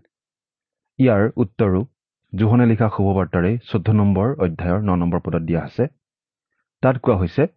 ইয়াৰ 0.98 1.32
উত্তৰো 1.36 1.86
জোহনে 2.36 2.66
লিখা 2.66 2.90
শুভবাৰ্তাৰে 2.90 3.58
চৈধ্য 3.58 3.92
নম্বৰ 3.92 4.28
অধ্যায়ৰ 4.34 4.82
ন 4.82 4.96
নম্বৰ 4.96 5.20
পদত 5.20 5.42
দিয়া 5.42 5.62
আছে। 5.64 5.88
তাত 6.82 6.98
কোৱা 6.98 7.18
হৈছে 7.18 7.48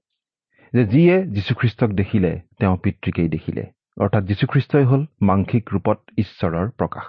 যে 0.72 0.84
যিয়ে 0.84 1.26
যীশুখ্ৰীষ্টক 1.26 1.90
দেখিলে 1.90 2.40
তেওঁ 2.60 2.76
পিতৃকেই 2.76 3.28
দেখিলে। 3.28 3.66
অৰ্থাৎ 4.00 4.24
যীশুখ্ৰীষ্টই 4.24 4.84
হ'ল 4.84 5.06
মাংসিক 5.22 5.68
ৰূপত 5.72 5.98
ঈশ্বৰৰ 6.16 6.70
প্ৰকাশ। 6.70 7.04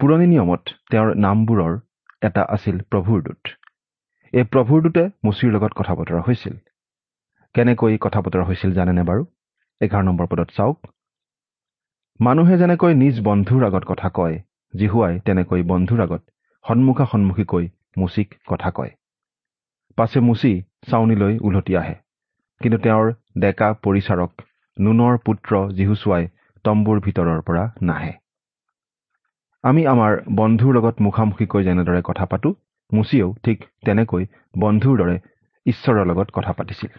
পুৰণি 0.00 0.26
নিয়মত 0.26 0.62
তেওঁৰ 0.90 1.16
নামবোৰৰ 1.16 1.78
এটা 2.22 2.42
আছিল 2.42 2.80
প্ৰভুৰ 2.80 3.22
দূত। 3.22 3.42
এই 4.32 4.44
প্ৰভুৰ 4.44 4.82
দূতে 4.82 5.10
মুচিৰ 5.24 5.52
লগত 5.52 5.72
কথা 5.72 5.94
বতৰা 5.94 6.20
হৈছিল। 6.20 6.56
কেনেকৈ 7.54 7.98
কথা 8.00 8.20
বতৰা 8.20 8.44
হৈছিল 8.44 8.72
জানেনে 8.72 9.02
বাৰু? 9.02 9.26
এঘাৰ 9.80 10.02
নম্বৰ 10.02 10.26
পদত 10.26 10.50
চাওক। 10.56 10.86
মানুহে 12.20 12.56
যেনেকৈ 12.56 12.94
নিজ 12.94 13.16
বন্ধুৰ 13.20 13.64
আগত 13.64 13.84
কথা 13.84 14.08
কয় 14.08 14.36
জিহুৱাই 14.74 15.20
তেনেকৈ 15.20 15.62
বন্ধুৰ 15.62 16.00
আগত 16.00 16.22
সন্মুখা 16.64 17.06
সন্মুখীকৈ 17.12 17.68
মুচিক 17.98 18.34
কথা 18.46 18.70
কয়। 18.70 18.90
পাছে 19.96 20.20
মুচি 20.20 20.52
চাউনীলৈ 20.90 21.38
উলটি 21.38 21.76
আহে। 21.76 21.94
কিন্তু 22.60 22.78
তেওঁৰ 22.78 23.12
ডেকা 23.38 23.68
পৰিচাৰক 23.82 24.30
নুনৰ 24.80 25.18
পুত্ৰ 25.18 25.52
যীহুচুৱাই 25.72 26.28
তম্বুৰ 26.64 27.00
ভিতৰৰ 27.00 27.40
পৰা 27.42 27.64
নাহে। 27.82 28.12
আমি 29.64 29.86
আমাৰ 29.86 30.12
বন্ধুৰ 30.34 30.74
লগত 30.74 30.94
মুখামুখিকৈ 31.00 31.64
যেনেদৰে 31.64 32.02
কথা 32.04 32.24
পাতোঁ 32.26 32.54
মুচিয়েও 32.92 33.34
ঠিক 33.44 33.64
তেনেকৈ 33.86 34.26
বন্ধুৰ 34.58 34.98
দৰে 34.98 35.16
ঈশ্বৰৰ 35.66 36.06
লগত 36.06 36.28
কথা 36.32 36.52
পাতিছিল। 36.52 36.92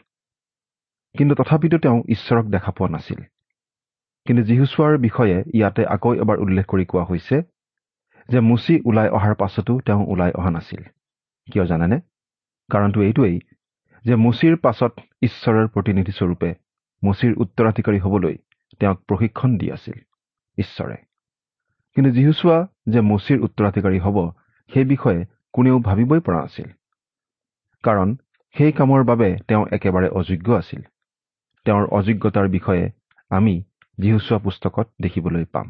কিন্তু 1.15 1.33
তথাপিতো 1.35 1.77
তেওঁ 1.77 2.03
ঈশ্বৰক 2.09 2.45
দেখা 2.45 2.71
পোৱা 2.71 2.89
নাছিল। 2.89 3.21
কিন্তু 4.25 4.43
যীহুচোৱাৰ 4.43 4.97
বিষয়ে 4.97 5.37
ইয়াতে 5.53 5.83
আকৌ 5.85 6.13
এবাৰ 6.15 6.37
উল্লেখ 6.37 6.65
কৰি 6.65 6.85
কোৱা 6.85 7.03
হৈছে 7.03 7.37
যে 8.29 8.39
মুচি 8.39 8.75
ওলাই 8.85 9.09
অহাৰ 9.09 9.35
পাছতো 9.35 9.79
তেওঁ 9.79 10.05
ওলাই 10.07 10.31
অহা 10.31 10.51
নাছিল। 10.51 10.83
কিয় 11.47 11.65
জানেনে? 11.65 11.97
কাৰণটো 12.69 12.99
এইটোৱেই 13.01 13.39
যে 14.05 14.15
মুচিৰ 14.15 14.55
পাছত 14.55 14.93
ঈশ্বৰৰ 15.21 15.67
প্ৰতিনিধিস্বৰূপে 15.67 16.49
মুচিৰ 17.03 17.33
উত্তৰাধিকাৰী 17.37 17.99
হ'বলৈ 17.99 18.35
তেওঁক 18.79 18.99
প্ৰশিক্ষণ 19.07 19.57
দি 19.57 19.67
আছিল 19.71 19.97
ঈশ্বৰে। 20.57 20.97
কিন্তু 21.95 22.09
যীহুচোৱা 22.11 22.57
যে 22.87 22.99
মুচিৰ 23.01 23.39
উত্তৰাধিকাৰী 23.39 23.99
হ'ব 23.99 24.17
সেই 24.71 24.85
বিষয়ে 24.85 25.25
কোনেও 25.53 25.79
ভাবিবই 25.79 26.19
পৰা 26.19 26.39
নাছিল। 26.41 26.69
কাৰণ 27.83 28.15
সেই 28.55 28.71
কামৰ 28.71 29.03
বাবে 29.03 29.29
তেওঁ 29.47 29.63
একেবাৰে 29.71 30.09
অযোগ্য 30.09 30.47
আছিল। 30.53 30.81
তেওঁৰ 31.65 31.85
অযোগ্যতাৰ 31.87 32.47
বিষয়ে 32.47 32.85
আমি 33.31 33.63
যীহুচোৱা 33.97 34.37
পুস্তকত 34.37 34.87
দেখিবলৈ 35.01 35.45
পাম। 35.45 35.67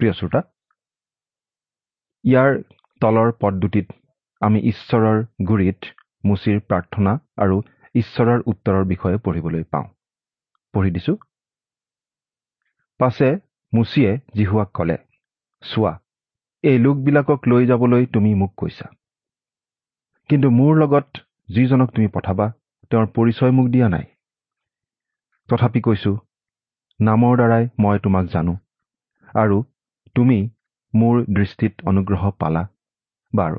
প্ৰিয় 0.00 0.12
শ্ৰোতা 0.12 0.40
ইয়াৰ 2.24 2.50
তলৰ 3.00 3.30
পদ 3.40 3.54
দুটিত 3.60 3.86
আমি 4.42 4.58
ঈশ্বৰৰ 4.60 5.18
গুৰিত 5.48 5.80
মুচিৰ 6.24 6.58
প্ৰাৰ্থনা 6.60 7.12
আৰু 7.38 7.56
ঈশ্বৰৰ 7.94 8.40
উত্তৰৰ 8.46 8.84
বিষয়ে 8.84 9.18
পঢ়িবলৈ 9.18 9.64
পাওঁ। 9.64 9.86
পঢ়ি 10.74 10.90
দিছো। 10.90 11.14
পাছে 13.00 13.28
মুচিয়ে 13.72 14.12
জিহুৱাক 14.34 14.68
ক'লে 14.72 14.96
চোৱা 15.62 15.92
এই 16.64 16.78
লোকবিলাকক 16.78 17.40
লৈ 17.48 17.66
যাবলৈ 17.66 18.06
তুমি 18.06 18.34
মোক 18.34 18.52
কৈছা। 18.56 18.86
কিন্তু 20.30 20.48
মোৰ 20.50 20.72
লগত 20.78 21.08
যিজনক 21.48 21.88
তুমি 21.94 22.08
পঠাবা 22.08 22.46
তেওঁৰ 22.90 23.06
পৰিচয় 23.06 23.52
মোক 23.52 23.66
দিয়া 23.68 23.88
নাই। 23.88 24.06
তথাপি 25.48 25.80
কৈছো 25.80 26.12
নামৰ 27.00 27.34
দ্বাৰাই 27.38 27.64
মই 27.78 27.98
তোমাক 28.04 28.24
জানো। 28.34 28.54
আৰু 29.34 29.56
তুমি 30.16 30.38
মোৰ 30.94 31.16
দৃষ্টিত 31.36 31.74
অনুগ্ৰহ 31.90 32.30
পালা। 32.40 32.62
বাৰু 33.32 33.58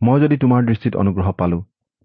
মই 0.00 0.20
যদি 0.22 0.36
তোমাৰ 0.44 0.64
দৃষ্টিত 0.70 0.94
অনুগ্ৰহ 1.02 1.28
পালো 1.40 1.58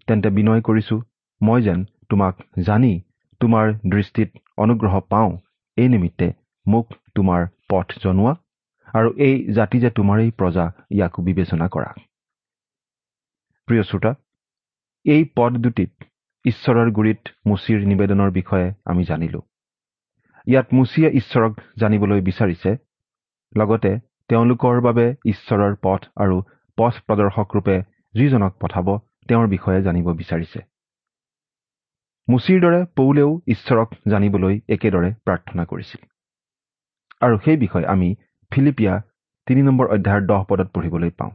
তেন্তে 0.08 0.28
বিনয় 0.36 0.62
কৰিছো 0.68 0.96
মই 1.40 1.58
যেন 1.62 1.80
তোমাক 2.10 2.34
জানি 2.68 2.92
তোমাৰ 3.40 3.74
দৃষ্টিত 3.92 4.30
অনুগ্ৰহ 4.58 4.94
পাওঁ 5.12 5.30
এই 5.76 5.88
নিমিত্তে 5.88 6.28
মোক 6.66 6.86
তোমাৰ 7.14 7.40
পথ 7.70 7.88
জনোৱা 8.04 8.32
আৰু 8.94 9.08
এই 9.26 9.34
জাতি 9.56 9.78
যে 9.84 9.90
তোমাৰেই 9.98 10.30
প্ৰজা 10.38 10.64
ইয়াকো 10.90 11.20
বিবেচনা 11.28 11.66
কৰা। 11.74 11.90
প্ৰিয় 13.68 13.82
শ্ৰোতা 13.88 14.12
এই 15.04 15.22
পদ 15.36 15.52
দুটিত 15.64 15.92
ঈশ্বৰৰ 16.44 16.88
গুৰিত 16.96 17.22
মুচিৰ 17.46 17.80
নিবেদনৰ 17.90 18.30
বিষয়ে 18.38 18.68
আমি 18.84 19.02
জানিলো। 19.04 19.40
ইয়াত 20.46 20.66
মুচিয়ে 20.74 21.10
ঈশ্বৰক 21.10 21.60
জানিবলৈ 21.80 22.20
বিচাৰিছে। 22.20 22.76
লগতে 23.56 23.98
তেওঁলোকৰ 24.28 24.80
বাবে 24.80 25.14
ঈশ্বৰৰ 25.24 25.76
পথ 25.82 26.04
আৰু 26.16 26.42
পথ 26.78 26.94
প্ৰদৰ্শক 27.06 27.48
ৰূপে 27.54 27.82
যিজনক 28.14 28.52
পঠাব 28.60 28.98
তেওঁৰ 29.28 29.48
বিষয়ে 29.48 29.82
জানিব 29.82 30.12
বিচাৰিছে। 30.12 30.60
মুচিৰ 32.28 32.60
দৰে 32.60 32.84
পৌলেও 32.96 33.40
ঈশ্বৰক 33.46 33.94
জানিবলৈ 34.10 34.60
একেদৰে 34.68 35.14
প্ৰাৰ্থনা 35.24 35.64
কৰিছিল। 35.64 36.02
আৰু 37.20 37.38
সেই 37.38 37.56
বিষয়ে 37.56 37.86
আমি 37.86 38.14
ফিলিপিয়া 38.50 39.02
তিনি 39.46 39.62
নম্বৰ 39.62 39.86
অধ্যায়ৰ 39.86 40.26
দহ 40.26 40.44
পদত 40.44 40.68
পঢ়িবলৈ 40.74 41.10
পাওঁ। 41.10 41.30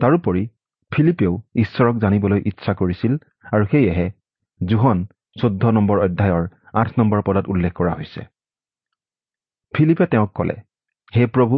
তাৰোপৰি 0.00 0.48
ফিলিপেও 0.92 1.42
ঈশ্বৰক 1.56 1.98
জানিবলৈ 1.98 2.42
ইচ্ছা 2.46 2.74
কৰিছিল 2.74 3.16
আৰু 3.52 3.64
সেয়েহে 3.66 4.10
জোহন 4.66 5.06
চৈধ্য 5.40 5.66
নম্বৰ 5.66 5.98
অধ্যায়ৰ 5.98 6.48
আঠ 6.74 6.88
নম্বৰ 6.98 7.20
পদত 7.26 7.44
উল্লেখ 7.48 7.72
কৰা 7.72 7.92
হৈছে। 7.94 8.22
ফিলিপে 9.74 10.06
তেওঁক 10.06 10.30
ক'লে 10.34 10.56
হে 11.12 11.22
প্ৰভু 11.34 11.56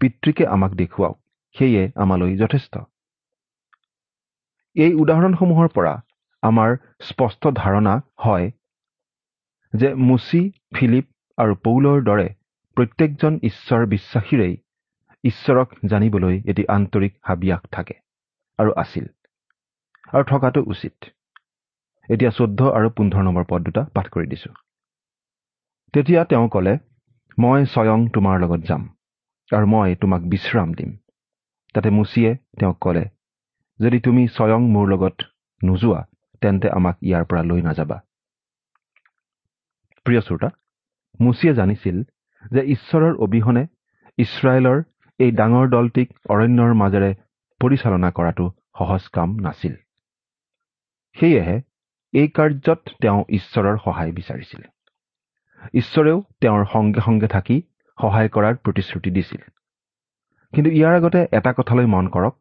পিতৃকে 0.00 0.44
আমাক 0.46 0.72
দেখুৱাওক 0.74 1.16
সেয়ে 1.54 1.82
আমালৈ 2.02 2.32
যথেষ্ট। 2.36 2.74
এই 4.76 4.92
উদাহৰণসমূহৰ 4.94 5.68
পৰা 5.76 5.94
আমাৰ 6.42 6.70
স্পষ্ট 7.08 7.42
ধাৰণা 7.56 7.94
হয় 8.24 8.46
যে 9.72 9.88
মুচি 10.08 10.42
ফিলিপ 10.74 11.06
আৰু 11.38 11.52
পৌলৰ 11.64 11.98
দৰে 12.08 12.28
প্ৰত্যেকজন 12.76 13.32
ঈশ্বৰ 13.42 13.82
বিশ্বাসীৰেই 13.86 14.54
ঈশ্বৰক 15.24 15.68
জানিবলৈ 15.90 16.36
এটি 16.50 16.62
আন্তৰিক 16.76 17.12
হাবিয়াস 17.22 17.62
থাকে 17.72 17.94
আৰু 18.58 18.70
আছিল 18.76 19.06
আৰু 20.12 20.24
থকাটো 20.30 20.60
উচিত। 20.66 20.96
এতিয়া 22.08 22.30
চৈধ্য 22.38 22.60
আৰু 22.78 22.88
পোন্ধৰ 22.96 23.22
নম্বৰ 23.28 23.44
পদ 23.50 23.60
দুটা 23.66 23.82
পাঠ 23.94 24.06
কৰি 24.14 24.26
দিছো। 24.32 24.50
তেতিয়া 25.94 26.22
তেওঁ 26.30 26.46
ক'লে 26.54 26.74
মই 27.38 27.60
স্বয়ং 27.74 27.98
তোমাৰ 28.14 28.36
লগত 28.42 28.60
যাম 28.68 28.82
আৰু 29.50 29.66
মই 29.74 29.94
তোমাক 30.02 30.22
বিশ্ৰাম 30.32 30.68
দিম। 30.78 30.90
তাতে 31.74 31.88
মুচিয়ে 31.90 32.30
তেওঁক 32.58 32.76
ক'লে 32.80 33.04
যদি 33.80 33.98
তুমি 34.06 34.22
স্বয়ং 34.28 34.60
মোৰ 34.74 34.86
লগত 34.92 35.16
নোযোৱা 35.60 36.00
তেন্তে 36.42 36.68
আমাক 36.78 36.96
ইয়াৰ 37.08 37.24
পৰা 37.28 37.42
লৈ 37.50 37.60
নাযাবা। 37.68 37.98
প্ৰিয় 40.06 40.20
শ্ৰোতা 40.20 40.48
মুচিয়ে 41.20 41.54
জানিছিল 41.54 41.96
যে 42.52 42.62
ঈশ্বৰৰ 42.74 43.14
অবিহনে 43.24 43.64
ইছৰাইলৰ 44.18 44.78
এই 45.20 45.30
ডাঙৰ 45.40 45.66
দলটিক 45.68 46.08
অৰণ্যৰ 46.28 46.72
মাজেৰে 46.74 47.10
পৰিচালনা 47.60 48.08
কৰাটো 48.16 48.46
সহজ 48.78 49.02
কাম 49.16 49.28
নাছিল। 49.44 49.74
সেয়েহে 51.16 51.56
এই 52.14 52.28
কাৰ্যত 52.28 52.80
তেওঁ 53.02 53.20
ঈশ্বৰৰ 53.28 53.76
সহায় 53.84 54.12
বিচাৰিছিল। 54.12 54.62
ঈশ্বৰেও 55.74 56.18
তেওঁৰ 56.40 56.64
সংগে 56.72 57.00
সংগে 57.00 57.28
থাকি 57.28 57.56
সহায় 57.98 58.28
কৰাৰ 58.28 58.54
প্ৰতিশ্ৰুতি 58.64 59.10
দিছিল। 59.10 59.42
কিন্তু 60.52 60.70
ইয়াৰ 60.70 60.94
আগতে 60.96 61.20
এটা 61.32 61.52
কথালৈ 61.52 61.86
মন 61.86 62.08
কৰক 62.08 62.36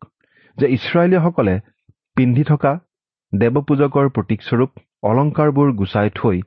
যে 0.57 0.67
ইছৰাইলীয়সকলে 0.77 1.55
পিন্ধি 2.17 2.43
থকা 2.43 2.71
দেৱপূজকৰ 3.33 4.09
প্ৰতীকস্বৰূপ 4.15 4.71
অলংকাৰবোৰ 5.03 5.69
গুচাই 5.71 6.09
থৈ 6.15 6.37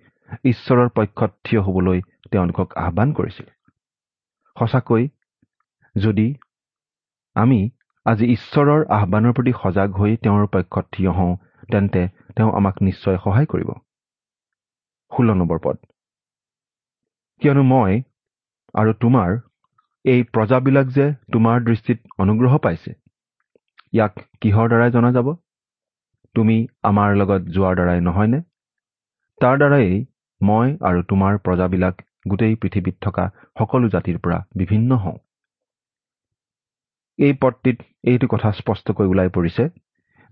ঈশ্বৰৰ 0.45 0.89
পক্ষত 0.89 1.31
থিয় 1.45 1.61
হ'বলৈ 1.61 2.01
তেওঁলোকক 2.31 2.69
আহ্বান 2.77 3.09
কৰিছিল। 3.13 3.47
সঁচাকৈ 4.57 5.09
যদি 5.97 6.29
আমি 7.37 7.61
আজি 8.07 8.27
ঈশ্বৰৰ 8.33 8.81
আহ্বানৰ 8.89 9.33
প্ৰতি 9.33 9.53
সজাগ 9.63 9.91
হৈ 9.99 10.17
তেওঁৰ 10.17 10.47
পক্ষত 10.47 10.85
থিয় 10.93 11.11
হওঁ 11.11 11.35
তেন্তে 11.73 12.03
তেওঁ 12.37 12.51
আমাক 12.59 12.77
নিশ্চয় 12.83 13.19
সহায় 13.25 13.47
কৰিব। 13.47 13.71
ষোল্ল 15.13 15.31
নম্বৰ 15.41 15.59
পদ। 15.65 15.77
কিয়নো 17.43 17.63
মই 17.73 17.93
আৰু 18.75 18.93
তোমাৰ 19.03 19.31
এই 20.05 20.21
প্ৰজাবিলাক 20.35 20.87
যে 20.97 21.07
তোমাৰ 21.33 21.57
দৃষ্টিত 21.69 21.99
অনুগ্ৰহ 22.19 22.53
পাইছে 22.65 22.91
ইয়াক 23.93 24.15
কিহৰ 24.41 24.67
দ্বাৰাই 24.69 24.91
জনা 24.91 25.11
যাব? 25.17 25.29
তুমি 26.35 26.57
আমাৰ 26.83 27.11
লগত 27.17 27.43
যোৱাৰ 27.55 27.75
দ্বাৰাই 27.79 28.01
নহয়নে? 28.01 28.41
তাৰ 29.41 29.55
দ্বাৰাই 29.59 29.87
মই 30.41 30.67
আৰু 30.89 31.01
তোমাৰ 31.11 31.39
প্ৰজাবিলাক 31.47 31.95
গোটেই 32.29 32.55
পৃথিৱীত 32.63 32.97
থকা 33.01 33.25
সকলো 33.59 33.87
জাতিৰ 33.95 34.19
পৰা 34.25 34.39
বিভিন্ন 34.57 34.91
হওঁ। 35.05 35.19
এই 37.19 37.33
পদটিত 37.43 37.77
এইটো 38.05 38.27
কথা 38.27 38.49
স্পষ্টকৈ 38.61 39.07
ওলাই 39.07 39.29
পৰিছে 39.29 39.65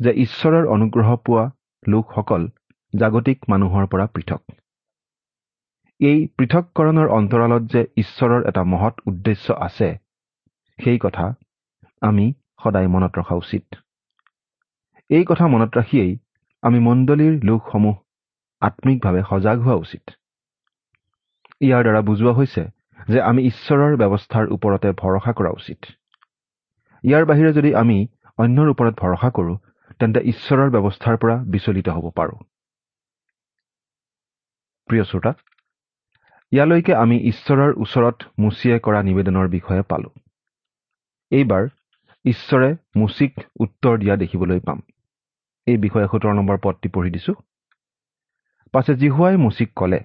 যে 0.00 0.10
ঈশ্বৰৰ 0.24 0.64
অনুগ্ৰহ 0.66 1.08
পোৱা 1.26 1.44
লোকসকল 1.82 2.42
জাগতিক 2.94 3.38
মানুহৰ 3.48 3.84
পৰা 3.92 4.06
পৃথক। 4.14 4.42
এই 6.00 6.18
পৃথককৰণৰ 6.38 7.08
অন্তৰালত 7.18 7.62
যে 7.72 7.82
ঈশ্বৰৰ 7.96 8.42
এটা 8.48 8.62
মহৎ 8.72 8.94
উদ্দেশ্য 9.06 9.46
আছে 9.66 9.88
সেই 10.78 10.98
কথা 10.98 11.26
আমি 12.02 12.26
সদায় 12.62 12.88
মনত 12.88 13.12
ৰখা 13.18 13.34
উচিত। 13.34 13.64
এই 15.10 15.24
কথা 15.24 15.44
মনত 15.54 15.70
ৰাখিয়েই 15.78 16.12
আমি 16.62 16.78
মণ্ডলীৰ 16.88 17.34
লোকসমূহ 17.48 17.96
আত্মিকভাৱে 18.62 19.22
সজাগ 19.30 19.58
হোৱা 19.60 19.76
উচিত। 19.84 20.04
ইয়াৰ 21.60 21.82
দ্বাৰা 21.82 22.00
বুজোৱা 22.08 22.32
হৈছে 22.38 22.62
যে 23.08 23.18
আমি 23.30 23.40
ঈশ্বৰৰ 23.50 23.92
ব্যৱস্থাৰ 24.02 24.44
ওপৰতে 24.54 24.88
ভৰসা 25.00 25.32
কৰা 25.38 25.50
উচিত। 25.58 25.80
ইয়াৰ 27.04 27.24
বাহিৰে 27.30 27.50
যদি 27.52 27.70
আমি 27.82 27.98
অন্যৰ 28.38 28.68
ওপৰত 28.74 28.94
ভৰসা 29.02 29.28
কৰোঁ 29.36 29.56
তেন্তে 30.02 30.20
ঈশ্বৰৰ 30.30 30.70
ব্যৱস্থাৰ 30.74 31.16
পৰা 31.22 31.36
বিচলিত 31.54 31.88
হ'ব 31.96 32.06
পাৰোঁ। 32.16 32.38
প্ৰিয় 34.88 35.04
শ্ৰোতা 35.04 35.32
ইয়ালৈকে 36.52 36.94
আমি 36.94 37.16
ঈশ্বৰৰ 37.30 37.72
ওচৰত 37.84 38.16
মুচিয়ে 38.38 38.78
কৰা 38.78 39.02
নিবেদনৰ 39.02 39.48
বিষয়ে 39.48 39.82
পালো। 39.82 40.10
এইবাৰ 41.32 41.68
ঈশ্বৰে 42.24 42.68
মুচিক 42.96 43.32
উত্তৰ 43.60 43.94
দিয়া 43.98 44.16
দেখিবলৈ 44.16 44.60
পাম। 44.66 44.82
এই 45.66 45.76
বিষয়ে 45.76 46.06
সোতৰ 46.06 46.34
নম্বৰ 46.34 46.58
পদটি 46.62 46.88
পঢ়ি 46.88 47.10
দিছো। 47.10 47.32
পাছে 48.74 48.92
জিহুৱাই 48.94 49.36
মুচিক 49.36 49.70
ক'লে 49.76 50.00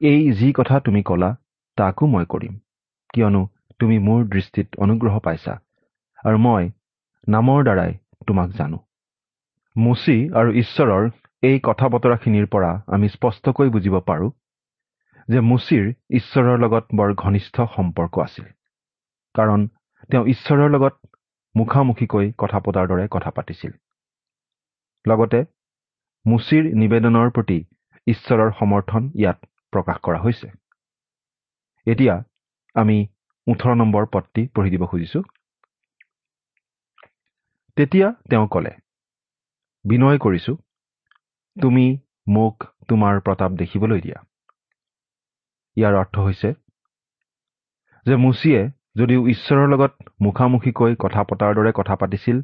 এই 0.00 0.20
যি 0.32 0.52
কথা 0.52 0.80
তুমি 0.80 1.02
ক'লা 1.02 1.30
তাকো 1.78 2.06
মই 2.06 2.24
কৰিম। 2.28 2.54
কিয়নো 3.14 3.42
তুমি 3.78 3.96
মোৰ 3.98 4.20
দৃষ্টিত 4.28 4.68
অনুগ্ৰহ 4.78 5.14
পাইছা 5.18 5.54
আৰু 6.24 6.38
মই 6.38 6.64
নামৰ 7.28 7.60
দ্বাৰাই 7.64 7.92
তোমাক 8.26 8.48
জানো। 8.50 8.78
মুচি 9.76 10.16
আৰু 10.38 10.50
ঈশ্বৰৰ 10.52 11.10
এই 11.42 11.56
কথা 11.68 11.86
বতৰাখিনিৰ 11.88 12.46
পৰা 12.46 12.70
আমি 12.86 13.08
স্পষ্টকৈ 13.08 13.68
বুজিব 13.70 13.94
পাৰোঁ 14.00 14.30
যে 15.28 15.40
মুচিৰ 15.40 15.84
ঈশ্বৰৰ 16.10 16.56
লগত 16.58 16.84
বৰ 16.94 17.10
ঘনিষ্ঠ 17.14 17.56
সম্পৰ্ক 17.76 18.14
আছিল। 18.20 18.46
কাৰণ 19.34 19.60
তেওঁ 20.10 20.24
ঈশ্বৰৰ 20.26 20.70
লগত 20.70 20.94
মুখামুখিকৈ 21.54 22.26
কথা 22.38 22.58
পতাৰ 22.58 22.86
দৰে 22.88 23.04
কথা 23.10 23.30
পাতিছিল। 23.30 23.72
লগতে 25.06 25.40
মুচিৰ 26.26 26.64
নিবেদনৰ 26.74 27.28
প্ৰতি 27.30 27.58
ঈশ্বৰৰ 28.06 28.50
সমৰ্থন 28.58 29.02
ইয়াত 29.20 29.38
প্ৰকাশ 29.72 29.96
কৰা 30.02 30.18
হৈছে। 30.18 30.48
এতিয়া 31.86 32.14
আমি 32.76 32.98
ওঠৰ 33.46 33.74
নম্বৰ 33.74 34.04
পদটি 34.06 34.42
পঢ়ি 34.54 34.70
দিব 34.70 34.82
খুজিছোঁ। 34.86 35.22
তেতিয়া 37.80 38.12
তেওঁ 38.30 38.46
ক'লে 38.48 38.70
বিনয় 39.84 40.18
কৰিছো। 40.18 40.52
তুমি 41.56 41.84
মোক 42.28 42.64
তোমাৰ 42.88 43.20
প্ৰতাপ 43.20 43.52
দেখিবলৈ 43.52 44.00
দিয়া। 44.00 44.18
ইয়াৰ 45.76 45.94
অৰ্থ 45.94 46.18
হৈছে 46.18 46.50
যে 48.06 48.16
মুচিয়ে 48.16 48.60
যদিও 48.96 49.28
ঈশ্বৰৰ 49.28 49.68
লগত 49.68 49.92
মুখামুখিকৈ 50.20 50.96
কথা 50.98 51.24
পতাৰ 51.24 51.54
দৰে 51.54 51.72
কথা 51.74 51.96
পাতিছিল 51.96 52.42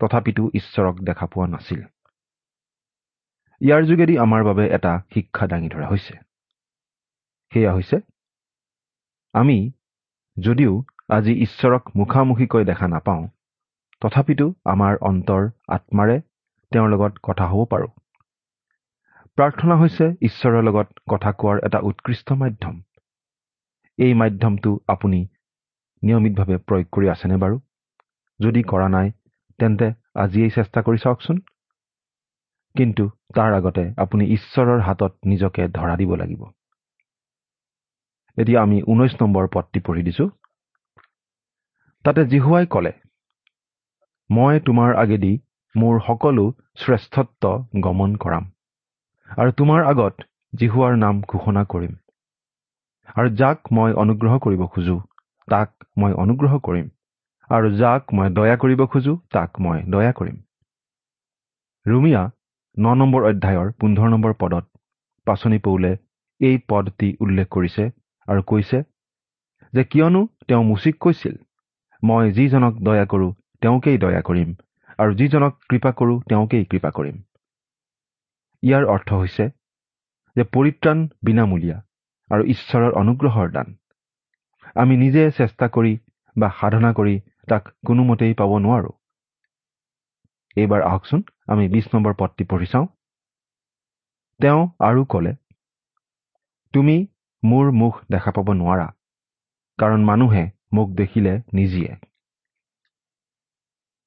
তথাপিতো 0.00 0.50
ঈশ্বৰক 0.54 1.00
দেখা 1.04 1.26
পোৱা 1.26 1.46
নাছিল। 1.46 1.80
ইয়াৰ 3.60 3.82
যোগেদি 3.84 4.18
আমাৰ 4.18 4.44
বাবে 4.44 4.68
এটা 4.68 4.92
শিক্ষা 5.14 5.46
দাঙি 5.46 5.68
ধৰা 5.68 5.88
হৈছে। 5.88 6.14
সেয়া 7.52 7.74
হৈছে 7.74 7.96
আমি 9.32 9.70
যদিও 10.36 10.82
আজি 11.08 11.32
ঈশ্বৰক 11.42 11.90
মুখামুখিকৈ 11.96 12.64
দেখা 12.64 12.88
নাপাওঁ 12.88 13.28
তথাপিতো 14.02 14.46
আমাৰ 14.64 14.96
অন্তৰ 15.00 15.46
আত্মাৰে 15.68 16.16
তেওঁৰ 16.72 16.88
লগত 16.90 17.12
কথা 17.22 17.46
হ'ব 17.46 17.64
পাৰোঁ। 17.70 17.88
প্ৰাৰ্থনা 19.38 19.74
হৈছে 19.76 20.06
ঈশ্বৰৰ 20.20 20.64
লগত 20.64 20.88
কথা 21.10 21.32
কোৱাৰ 21.32 21.58
এটা 21.66 21.78
উৎকৃষ্ট 21.78 22.32
মাধ্যম। 22.32 22.82
এই 23.98 24.14
মাধ্যমটো 24.14 24.70
আপুনি 24.88 25.20
নিয়মিতভাৱে 26.02 26.56
প্ৰয়োগ 26.58 26.86
কৰি 26.92 27.08
আছেনে 27.08 27.36
বাৰু? 27.36 27.60
যদি 28.40 28.62
কৰা 28.62 28.88
নাই 28.88 29.10
তেন্তে 29.58 29.86
আজিয়েই 30.14 30.50
চেষ্টা 30.50 30.82
কৰি 30.82 30.98
চাওকচোন। 30.98 31.40
কিন্তু 32.74 33.04
তাৰ 33.34 33.54
আগতে 33.54 33.84
আপুনি 33.96 34.24
ঈশ্বৰৰ 34.24 34.80
হাতত 34.80 35.12
নিজকে 35.26 35.68
ধৰা 35.68 35.96
দিব 35.96 36.14
লাগিব। 36.14 36.42
এতিয়া 38.38 38.62
আমি 38.62 38.78
ঊনৈছ 38.82 39.12
নম্বৰ 39.22 39.48
পদটি 39.52 39.80
পঢ়ি 39.80 40.02
দিছোঁ। 40.02 40.28
তাতে 42.04 42.24
জিহুৱাই 42.24 42.66
ক'লে 42.70 42.92
মই 44.30 44.58
তোমাৰ 44.64 44.90
আগেদি 45.02 45.28
মোৰ 45.74 46.00
সকলো 46.06 46.42
শ্ৰেষ্ঠত্ব 46.80 47.52
গমন 47.84 48.16
কৰাম 48.24 48.48
আৰু 49.38 49.54
তোমাৰ 49.60 49.86
আগত 49.92 50.26
জিহুৱাৰ 50.52 50.98
নাম 50.98 51.22
ঘোষণা 51.28 51.62
কৰিম। 51.74 51.94
আৰু 53.14 53.32
যাক 53.38 53.70
মই 53.72 53.94
অনুগ্ৰহ 54.02 54.40
কৰিব 54.46 54.64
খোজো 54.74 54.96
তাক 55.48 55.86
মই 55.96 56.18
অনুগ্ৰহ 56.24 56.58
কৰিম। 56.68 56.90
আৰু 57.50 57.72
যাক 57.76 58.14
মই 58.14 58.34
দয়া 58.34 58.56
কৰিব 58.56 58.84
খোজো 58.92 59.16
তাক 59.30 59.62
মই 59.66 59.82
দয়া 59.88 60.12
কৰিম। 60.12 60.36
ৰুমিয়া 61.86 62.22
ন 62.76 62.94
নম্বৰ 63.00 63.30
অধ্যায়ৰ 63.30 63.74
পোন্ধৰ 63.80 64.14
নম্বৰ 64.14 64.38
পদত 64.38 64.64
পাচনি 65.26 65.58
পৌলে 65.62 65.92
এই 66.40 66.62
পদটি 66.68 67.12
উল্লেখ 67.20 67.52
কৰিছে 67.54 67.90
আৰু 68.28 68.46
কৈছে 68.46 68.84
যে 69.72 69.90
কিয়নো 69.90 70.22
তেওঁ 70.46 70.62
মুচিক 70.64 70.96
কৈছিল 71.00 71.36
মই 72.02 72.32
যিজনক 72.32 72.74
দয়া 72.84 73.04
কৰোঁ 73.12 73.32
তেওঁকেই 73.62 73.98
দয়া 73.98 74.22
কৰিম। 74.22 74.50
আৰু 74.98 75.14
যিজনক 75.14 75.52
কৃপা 75.68 75.90
কৰোঁ 75.92 76.18
তেওঁকেই 76.28 76.64
কৃপা 76.64 76.90
কৰিম। 76.90 77.16
ইয়াৰ 78.62 78.84
অৰ্থ 78.94 79.08
হৈছে 79.20 79.44
যে 80.36 80.44
পৰিত্ৰাণ 80.54 80.98
বিনামূলীয়া 81.22 81.78
আৰু 82.30 82.42
ঈশ্বৰৰ 82.54 82.92
অনুগ্ৰহৰ 83.02 83.48
দান। 83.52 83.68
আমি 84.74 84.94
নিজে 84.96 85.22
চেষ্টা 85.30 85.66
কৰি 85.68 85.92
বা 86.36 86.48
সাধনা 86.60 86.90
কৰি 86.92 87.14
তাক 87.48 87.68
কোনোমতেই 87.86 88.34
পাব 88.34 88.50
নোৱাৰো। 88.58 88.92
এইবাৰ 90.56 90.82
আহকচোন 90.82 91.22
আমি 91.46 91.64
বিছ 91.68 91.86
নম্বৰ 91.94 92.14
পদটি 92.18 92.44
পঢ়ি 92.44 92.66
চাওঁ। 92.66 92.86
তেওঁ 94.40 94.60
আৰু 94.80 95.04
ক'লে 95.04 95.32
তুমি 96.74 96.96
মোৰ 97.42 97.70
মুখ 97.72 97.94
দেখা 98.10 98.30
পাব 98.30 98.48
নোৱাৰা 98.54 98.86
কাৰণ 99.78 100.04
মানুহে 100.04 100.44
মোক 100.72 100.88
দেখিলে 100.96 101.32
নিজিয়ে। 101.52 101.92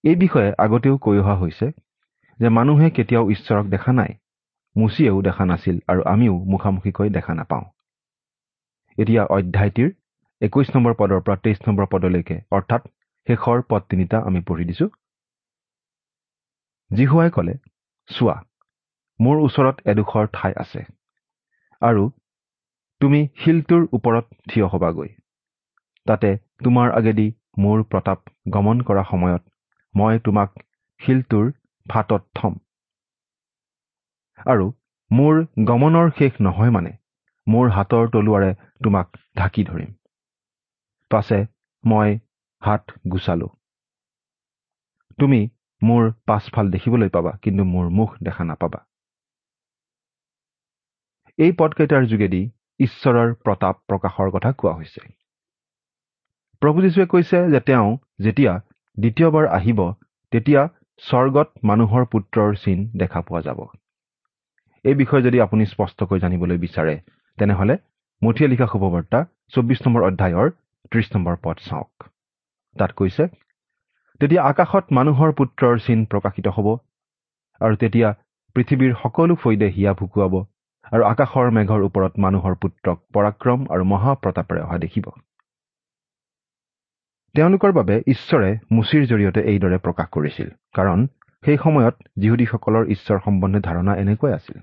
এই 0.03 0.15
বিষয়ে 0.15 0.49
আগতেও 0.57 0.95
কৈ 0.97 1.17
অহা 1.21 1.35
হৈছে 1.41 1.67
যে 2.39 2.47
মানুহে 2.57 2.87
কেতিয়াও 2.97 3.25
ঈশ্বৰক 3.35 3.65
দেখা 3.75 3.91
নাই 3.99 4.11
মুচিয়েও 4.75 5.19
দেখা 5.27 5.43
নাছিল 5.51 5.75
আৰু 5.91 6.01
আমিও 6.13 6.35
মুখামুখিকৈ 6.51 7.09
দেখা 7.17 7.33
নাপাওঁ। 7.39 7.65
এতিয়া 8.97 9.23
অধ্যায়টিৰ 9.35 9.89
একৈশ 10.41 10.67
নম্বৰ 10.75 10.93
পদৰ 10.99 11.19
পৰা 11.25 11.37
তেইছ 11.43 11.59
নম্বৰ 11.67 11.85
পদলৈকে 11.93 12.37
অৰ্থাৎ 12.51 12.81
শেষৰ 13.27 13.59
পদ 13.69 13.81
তিনিটা 13.89 14.17
আমি 14.27 14.39
পঢ়ি 14.47 14.63
দিছো। 14.69 14.87
জিহুৱাই 16.91 17.29
ক'লে 17.35 17.53
চোৱা 18.09 18.35
মোৰ 19.19 19.37
ওচৰত 19.45 19.75
এডোখৰ 19.91 20.25
ঠাই 20.33 20.53
আছে 20.63 20.81
আৰু 21.81 22.03
তুমি 23.01 23.19
শিলটোৰ 23.41 23.83
ওপৰত 23.95 24.25
থিয় 24.49 24.65
হবাগৈ। 24.73 25.09
তাতে 26.07 26.29
তোমাৰ 26.63 26.87
আগেদি 26.99 27.27
মোৰ 27.63 27.77
প্ৰতাপ 27.91 28.19
গমন 28.53 28.77
কৰা 28.87 29.03
সময়ত 29.11 29.41
মই 29.95 30.19
তোমাক 30.19 30.49
শিলটোৰ 30.99 31.47
ফাটত 31.85 32.21
থম। 32.35 32.53
আৰু 34.45 34.65
মোৰ 35.11 35.39
গমনৰ 35.65 36.11
শেষ 36.17 36.33
নহয় 36.41 36.71
মানে 36.71 36.91
মোৰ 37.47 37.69
হাতৰ 37.69 38.05
তলুৱাৰে 38.13 38.51
তোমাক 38.83 39.07
ঢাকি 39.37 39.63
ধৰিম। 39.63 39.91
পাছে 41.11 41.39
মই 41.83 42.09
হাত 42.61 42.83
গুচালো। 43.11 43.47
তুমি 45.19 45.41
মোৰ 45.81 46.03
পাছফাল 46.27 46.71
দেখিবলৈ 46.71 47.09
পাবা 47.09 47.31
কিন্তু 47.43 47.63
মোৰ 47.63 47.85
মুখ 47.89 48.09
দেখা 48.23 48.43
নাপাবা। 48.43 48.79
এই 51.39 51.51
পদকেইটাৰ 51.51 52.03
যোগেদি 52.05 52.41
ঈশ্বৰৰ 52.79 53.29
প্ৰতাপ 53.43 53.75
প্ৰকাশৰ 53.87 54.29
কথা 54.31 54.51
কোৱা 54.51 54.73
হৈছে। 54.73 55.01
প্ৰভু 56.61 56.81
যীশুৱে 56.81 57.05
কৈছে 57.05 57.37
যে 57.51 57.59
তেওঁ 57.59 57.87
যেতিয়া 58.19 58.53
দ্বিতীয়বাৰ 58.97 59.45
আহিব 59.57 59.79
তেতিয়া 60.33 60.61
স্বৰ্গত 61.03 61.49
মানুহৰ 61.63 62.03
পুত্ৰৰ 62.11 62.55
চিন 62.55 62.79
দেখা 63.01 63.21
পোৱা 63.27 63.41
যাব। 63.41 63.59
এই 64.85 64.95
বিষয়ে 64.95 65.25
যদি 65.27 65.37
আপুনি 65.41 65.63
স্পষ্টকৈ 65.65 66.19
জানিবলৈ 66.19 66.57
বিচাৰে 66.57 66.95
তেনেহলে 67.37 67.77
মঠিয়া 68.21 68.49
লিখা 68.49 68.67
শুভবাৰ্তা 68.73 69.19
চৌব্বিছ 69.53 69.79
নম্বৰ 69.85 70.07
অধ্যায়ৰ 70.09 70.47
ত্ৰিশ 70.91 71.07
নম্বৰ 71.15 71.35
পদ 71.43 71.57
চাওক। 71.67 71.91
তাত 72.75 72.91
কৈছে 72.99 73.23
তেতিয়া 74.21 74.41
আকাশত 74.43 74.85
মানুহৰ 74.97 75.31
পুত্ৰৰ 75.39 75.75
চিন 75.85 75.99
প্ৰকাশিত 76.11 76.47
হ'ব 76.55 76.67
আৰু 77.61 77.75
তেতিয়া 77.81 78.09
পৃথিৱীৰ 78.55 78.93
সকলো 79.01 79.33
ফৈদে 79.41 79.67
হিয়া 79.75 79.91
ভুকুৱাব 79.99 80.33
আৰু 80.91 81.03
আকাশৰ 81.03 81.47
মেঘৰ 81.57 81.81
ওপৰত 81.87 82.13
মানুহৰ 82.25 82.53
পুত্ৰক 82.63 82.97
পৰাক্ৰম 83.15 83.59
আৰু 83.73 83.83
মহাপ্ৰতাপেৰে 83.93 84.61
অহা 84.61 84.77
দেখিব। 84.77 85.05
তেওঁলোকৰ 87.35 87.71
বাবে 87.71 87.95
ঈশ্বৰে 88.07 88.59
মুচিৰ 88.71 89.05
জৰিয়তে 89.05 89.41
এইদৰে 89.41 89.77
প্ৰকাশ 89.77 90.07
কৰিছিল 90.11 90.49
কাৰণ 90.73 91.07
সেই 91.45 91.57
সময়ত 91.57 91.95
যিহুদীসকলৰ 92.17 92.87
ঈশ্বৰ 92.87 93.19
সম্বন্ধে 93.25 93.59
ধাৰণা 93.59 93.95
এনেকুৱাই 93.95 94.33
আছিল। 94.33 94.59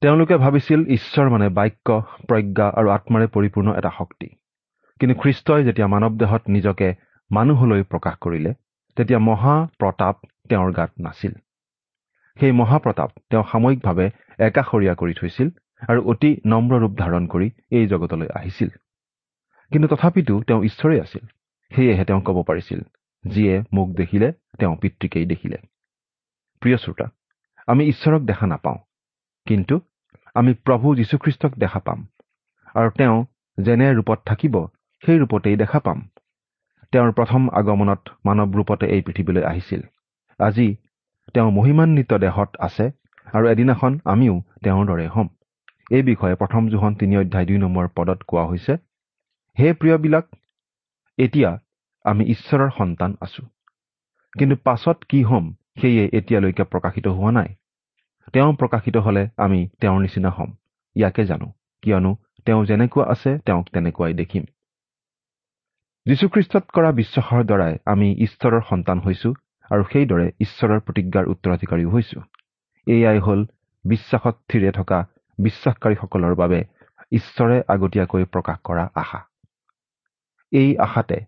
তেওঁলোকে 0.00 0.36
ভাবিছিল 0.36 0.80
ঈশ্বৰ 0.86 1.30
মানে 1.30 1.48
বাক্য 1.48 2.02
প্ৰজ্ঞা 2.28 2.66
আৰু 2.68 2.88
আত্মাৰে 2.90 3.26
পৰিপূৰ্ণ 3.26 3.74
এটা 3.76 3.90
শক্তি। 3.98 4.28
কিন্তু 5.00 5.20
খ্ৰীষ্টই 5.20 5.64
যেতিয়া 5.64 5.86
মানৱ 5.86 6.12
দেহত 6.16 6.42
নিজকে 6.48 6.94
মানুহলৈ 7.30 7.82
প্ৰকাশ 7.82 8.14
কৰিলে 8.20 8.54
তেতিয়া 8.96 9.18
মহাপ্ৰতাপ 9.18 10.16
তেওঁৰ 10.48 10.72
গাত 10.72 10.90
নাছিল। 11.00 11.32
সেই 12.40 12.52
মহাপ্ৰতাপ 12.52 13.10
তেওঁ 13.30 13.44
সাময়িকভাৱে 13.52 14.10
একাষৰীয়া 14.38 14.94
কৰি 14.94 15.14
থৈছিল 15.14 15.48
আৰু 15.88 16.00
অতি 16.02 16.30
নম্ৰ 16.46 16.78
ৰূপ 16.78 16.92
ধাৰণ 16.98 17.26
কৰি 17.26 17.50
এই 17.70 17.86
জগতলৈ 17.86 18.28
আহিছিল। 18.34 18.68
কিন্তু 19.72 19.88
তথাপিতো 19.88 20.42
তেওঁ 20.46 20.62
ঈশ্বৰেই 20.62 21.00
আছিল। 21.00 21.26
সেয়েহে 21.70 22.04
তেওঁ 22.04 22.20
ক'ব 22.26 22.38
পাৰিছিল 22.48 22.80
যিয়ে 23.24 23.54
মোক 23.72 23.88
দেখিলে 24.00 24.28
তেওঁ 24.58 24.74
পিতৃকেই 24.76 25.26
দেখিলে। 25.32 25.58
প্ৰিয় 26.62 26.76
শ্ৰোতা 26.76 27.06
আমি 27.68 27.82
ঈশ্বৰক 27.92 28.22
দেখা 28.30 28.46
নাপাওঁ 28.46 28.78
কিন্তু 29.46 29.74
আমি 30.36 30.52
প্ৰভু 30.66 30.86
যীশুখ্ৰীষ্টক 30.98 31.52
দেখা 31.58 31.80
পাম 31.86 32.00
আৰু 32.74 32.90
তেওঁ 32.98 33.16
যেনে 33.58 33.86
ৰূপত 33.98 34.18
থাকিব 34.26 34.54
সেই 35.02 35.18
ৰূপতেই 35.18 35.56
দেখা 35.56 35.80
পাম। 35.86 35.98
তেওঁৰ 36.92 37.10
প্ৰথম 37.18 37.42
আগমনত 37.58 38.02
মানৱ 38.26 38.48
ৰূপতে 38.58 38.86
এই 38.94 39.02
পৃথিৱীলৈ 39.06 39.42
আহিছিল। 39.50 39.82
আজি 40.40 40.68
তেওঁ 41.34 41.50
মহিমান্বিত 41.58 42.12
দেহত 42.24 42.50
আছে 42.66 42.86
আৰু 43.34 43.44
এদিনাখন 43.52 43.92
আমিও 44.04 44.34
তেওঁৰ 44.64 44.84
দৰে 44.90 45.06
হ'ম। 45.14 45.28
এই 45.90 46.02
বিষয়ে 46.10 46.34
প্ৰথম 46.40 46.62
জোহন 46.72 46.92
তিনি 47.00 47.14
অধ্যায় 47.16 47.46
দুই 47.46 47.58
নম্বৰ 47.64 47.86
পদত 47.96 48.20
কোৱা 48.28 48.44
হৈছে 48.50 48.74
হে 49.56 49.68
প্ৰিয়বিলাক 49.80 50.24
এতিয়া 51.24 51.50
আমি 52.04 52.24
ঈশ্বৰৰ 52.24 52.70
সন্তান 52.78 53.10
আছো। 53.20 53.42
কিন্তু 54.38 54.56
পাছত 54.64 54.98
কি 55.08 55.20
হ'ম 55.22 55.44
সেয়ে 55.80 56.04
এতিয়ালৈকে 56.18 56.64
প্ৰকাশিত 56.64 57.06
হোৱা 57.18 57.30
নাই। 57.32 57.50
তেওঁ 58.32 58.50
প্ৰকাশিত 58.54 58.96
হলে 58.96 59.22
আমি 59.36 59.60
তেওঁৰ 59.80 60.00
নিচিনা 60.00 60.30
হ'ম। 60.30 60.50
ইয়াকে 60.96 61.22
জানো 61.24 61.46
কিয়নো 61.82 62.12
তেওঁ 62.44 62.60
যেনেকুৱা 62.64 63.04
আছে 63.06 63.30
তেওঁক 63.46 63.66
তেনেকুৱাই 63.72 64.14
দেখিম। 64.14 64.44
যীশুখ্ৰীষ্টত 66.06 66.64
কৰা 66.72 66.90
বিশ্বাসৰ 66.92 67.42
দ্বাৰাই 67.44 67.74
আমি 67.86 68.08
ঈশ্বৰৰ 68.26 68.62
সন্তান 68.70 68.98
হৈছো 68.98 69.30
আৰু 69.70 69.82
সেইদৰে 69.92 70.26
ঈশ্বৰৰ 70.40 70.80
প্ৰতিজ্ঞাৰ 70.86 71.24
উত্তৰাধিকাৰীও 71.32 71.90
হৈছো। 71.90 72.20
এয়াই 72.86 73.18
হ'ল 73.18 73.40
বিশ্বাসত 73.84 74.36
থিৰে 74.48 74.70
থকা 74.72 74.98
বিশ্বাসকাৰীসকলৰ 75.38 76.34
বাবে 76.34 76.60
ঈশ্বৰে 77.12 77.56
আগতীয়াকৈ 77.68 78.24
প্ৰকাশ 78.24 78.58
কৰা 78.64 78.84
আশা। 78.94 79.29
এই 80.52 80.70
আশাতে 80.78 81.18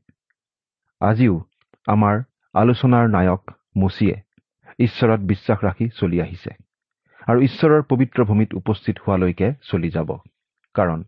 আজিও 1.00 1.35
আমাৰ 1.87 2.16
আলোচনাৰ 2.54 3.08
নায়ক 3.08 3.42
মুচিয়ে 3.76 4.16
ঈশ্বৰত 4.78 5.20
বিশ্বাস 5.20 5.58
ৰাখি 5.64 5.87
চলি 5.98 6.18
আহিছে 6.20 6.50
আৰু 7.28 7.38
ঈশ্বৰৰ 7.40 7.82
পবিত্ৰ 7.82 8.24
ভূমিত 8.24 8.50
উপস্থিত 8.54 8.96
হোৱালৈকে 8.98 9.48
চলি 9.62 9.90
যাব। 9.90 10.11
কাৰণ 10.74 11.00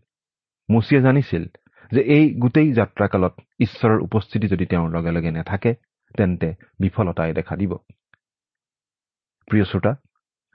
মুচিয়ে 0.69 1.01
জানিছিল 1.01 1.43
যে 1.91 2.01
এই 2.15 2.25
গোটেই 2.33 2.69
যাত্ৰাকালত 2.73 3.33
ঈশ্বৰৰ 3.59 3.99
উপস্থিতি 3.99 4.47
যদি 4.47 4.65
তেওঁৰ 4.65 4.89
লগে 4.89 5.11
লগে 5.11 5.31
নাথাকে 5.31 5.71
তেন্তে 6.15 6.49
বিফলতাই 6.79 7.33
দেখা 7.33 7.55
দিব। 7.55 7.71
প্ৰিয় 9.47 9.65
শ্ৰোতা 9.65 9.93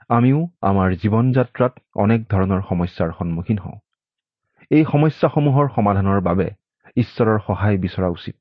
আমিও 0.09 0.39
আমাৰ 0.61 0.89
জীৱন 0.95 1.25
যাত্ৰাত 1.31 1.73
অনেক 1.95 2.21
ধৰণৰ 2.29 2.61
সমস্যাৰ 2.69 3.09
সন্মুখীন 3.19 3.57
হওঁ। 3.57 3.77
এই 4.71 4.83
সমস্যাসমূহৰ 4.91 5.67
সমাধানৰ 5.75 6.19
বাবে 6.21 6.47
ঈশ্বৰৰ 6.97 7.39
সহায় 7.39 7.77
বিচৰা 7.77 8.07
উচিত। 8.07 8.37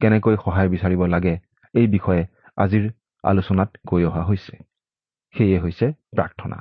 কেনেকৈ 0.00 0.36
সহায় 0.36 0.68
বিচাৰিব 0.68 1.06
লাগে 1.06 1.38
এই 1.74 1.86
বিষয়ে 1.86 2.26
আজিৰ 2.56 2.84
আলোচনাত 3.24 3.70
কৈ 3.88 4.04
অহা 4.04 4.22
হৈছে। 4.22 4.56
সেয়ে 5.34 5.58
হৈছে 5.58 5.86
প্ৰাৰ্থনা। 6.16 6.58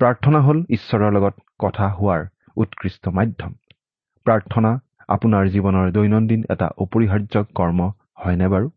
প্ৰাৰ্থনা 0.00 0.40
হ'ল 0.40 0.64
ঈশ্বৰৰ 0.68 1.12
লগত 1.12 1.34
কথা 1.58 1.86
হোৱাৰ 1.88 2.26
উৎকৃষ্ট 2.56 3.08
মাধ্যম। 3.08 3.52
প্ৰাৰ্থনা 4.26 4.70
আপোনাৰ 5.08 5.44
জীৱনৰ 5.46 5.92
দৈনন্দিন 5.92 6.44
এটা 6.50 6.66
অপৰিহাৰ্য 6.78 7.44
কৰ্ম 7.54 7.80
হয়নে 8.24 8.48
বাৰু? 8.48 8.70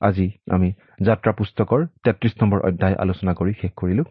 আজি 0.00 0.26
আমি 0.50 0.72
যাত্ৰা 1.02 1.32
পুস্তকৰ 1.32 1.86
তেত্ৰিশ 2.04 2.32
নম্বৰ 2.42 2.60
অধ্যায় 2.60 2.94
আলোচনা 2.94 3.32
কৰি 3.34 3.52
শেষ 3.52 3.72
কৰিলো। 3.76 4.04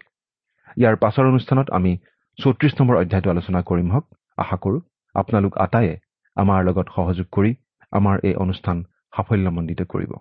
ইয়াৰ 0.77 0.95
পাছৰ 0.95 1.25
অনুষ্ঠানত 1.25 1.69
আমি 1.69 1.97
চৌত্ৰিশ 2.39 2.73
নম্বৰ 2.79 2.95
অধ্যায়টো 2.95 3.29
আলোচনা 3.29 3.61
কৰিম 3.61 3.91
হওক। 3.91 4.05
আশা 4.41 4.57
কৰোঁ 4.63 4.81
আপোনালোক 5.15 5.53
আটাইয়ে 5.57 5.95
আমাৰ 6.37 6.59
লগত 6.67 6.87
সহযোগ 6.95 7.27
কৰি 7.31 7.51
আমাৰ 7.91 8.15
এই 8.27 8.35
অনুষ্ঠান 8.43 8.77
সাফল্যমণ্ডিত 9.15 9.81
কৰিব। 9.93 10.11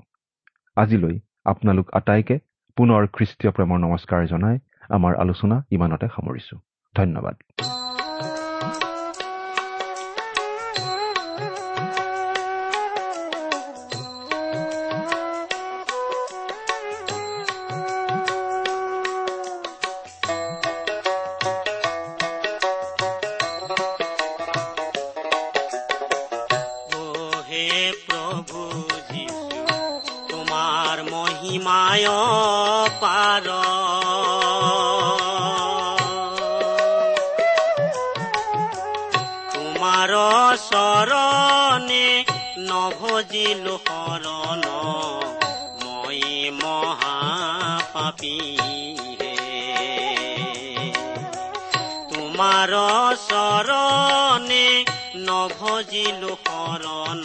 আজিলৈ 0.77 1.17
আপোনালোক 1.45 1.87
আটাইকে 1.99 2.37
পুনৰ 2.77 3.03
খ্ৰীষ্টীয় 3.17 3.51
প্ৰেমৰ 3.57 3.79
নমস্কাৰ 3.87 4.21
জনাই 4.27 4.57
আমাৰ 4.91 5.13
আলোচনা 5.17 5.57
ইমানতে 5.71 6.07
সামৰিছো। 6.15 6.55
ধন্যবাদ। 6.95 7.37
মহিমায় 31.41 32.09
পাৰ 33.01 33.47
তোমাৰ 39.53 40.13
চৰণে 40.65 42.05
নভজিলো 42.67 43.77
শৰণ 43.87 44.67
মই 45.83 46.21
মহাপাপী 46.61 48.37
তোমাৰ 52.11 52.73
চৰণে 53.25 54.67
নভজিলো 55.27 56.33
শৰণ 56.45 57.25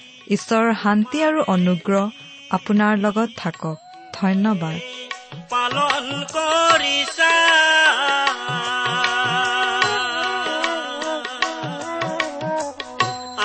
ঈশ্বৰৰ 0.31 0.73
শান্তি 0.81 1.17
আৰু 1.27 1.39
অনুগ্ৰহ 1.47 2.03
আপোনাৰ 2.51 2.93
লগত 2.97 3.29
থাকক। 3.37 3.77
ধন্যবাদ। 4.13 4.77
পালন 5.49 6.05
কৰিছা। 6.33 7.33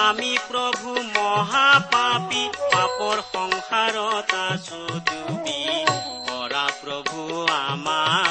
আমি 0.07 0.33
প্ৰভু 0.49 0.91
মহাপাপী 1.17 2.45
পাপৰ 2.73 3.17
সংসাৰত 3.33 4.31
আছো 4.45 4.83
ডুবি 5.07 5.63
কৰা 6.29 6.67
প্ৰভু 6.83 7.21
আমাক 7.61 8.27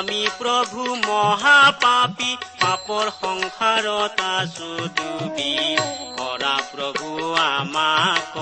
আমি 0.00 0.20
প্ৰভু 0.38 0.82
মহাপাপী 1.00 2.30
পাপৰ 2.90 3.08
সংসাৰত 3.16 4.22
আছো 4.28 4.68
ডুবি 4.94 5.50
কৰা 6.14 6.54
প্ৰভু 6.70 7.08
আমাক 7.40 8.32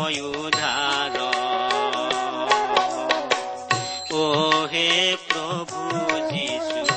অ 4.15 4.29
হে 4.73 4.89
প্ৰভু 5.27 5.83
যীশু 6.31 6.97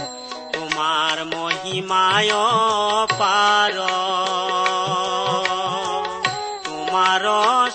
তোমাৰ 0.53 1.23
মহিমায় 1.33 2.33
পাৰ 3.19 3.75
তোমাৰ 6.65 7.25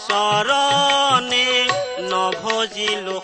চৰণে 0.07 1.49
নভজিলো 2.11 3.19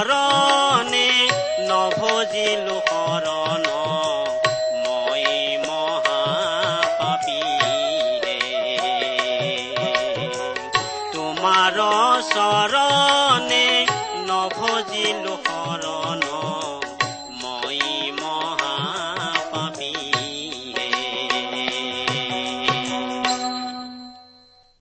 তোমাৰ 0.00 0.29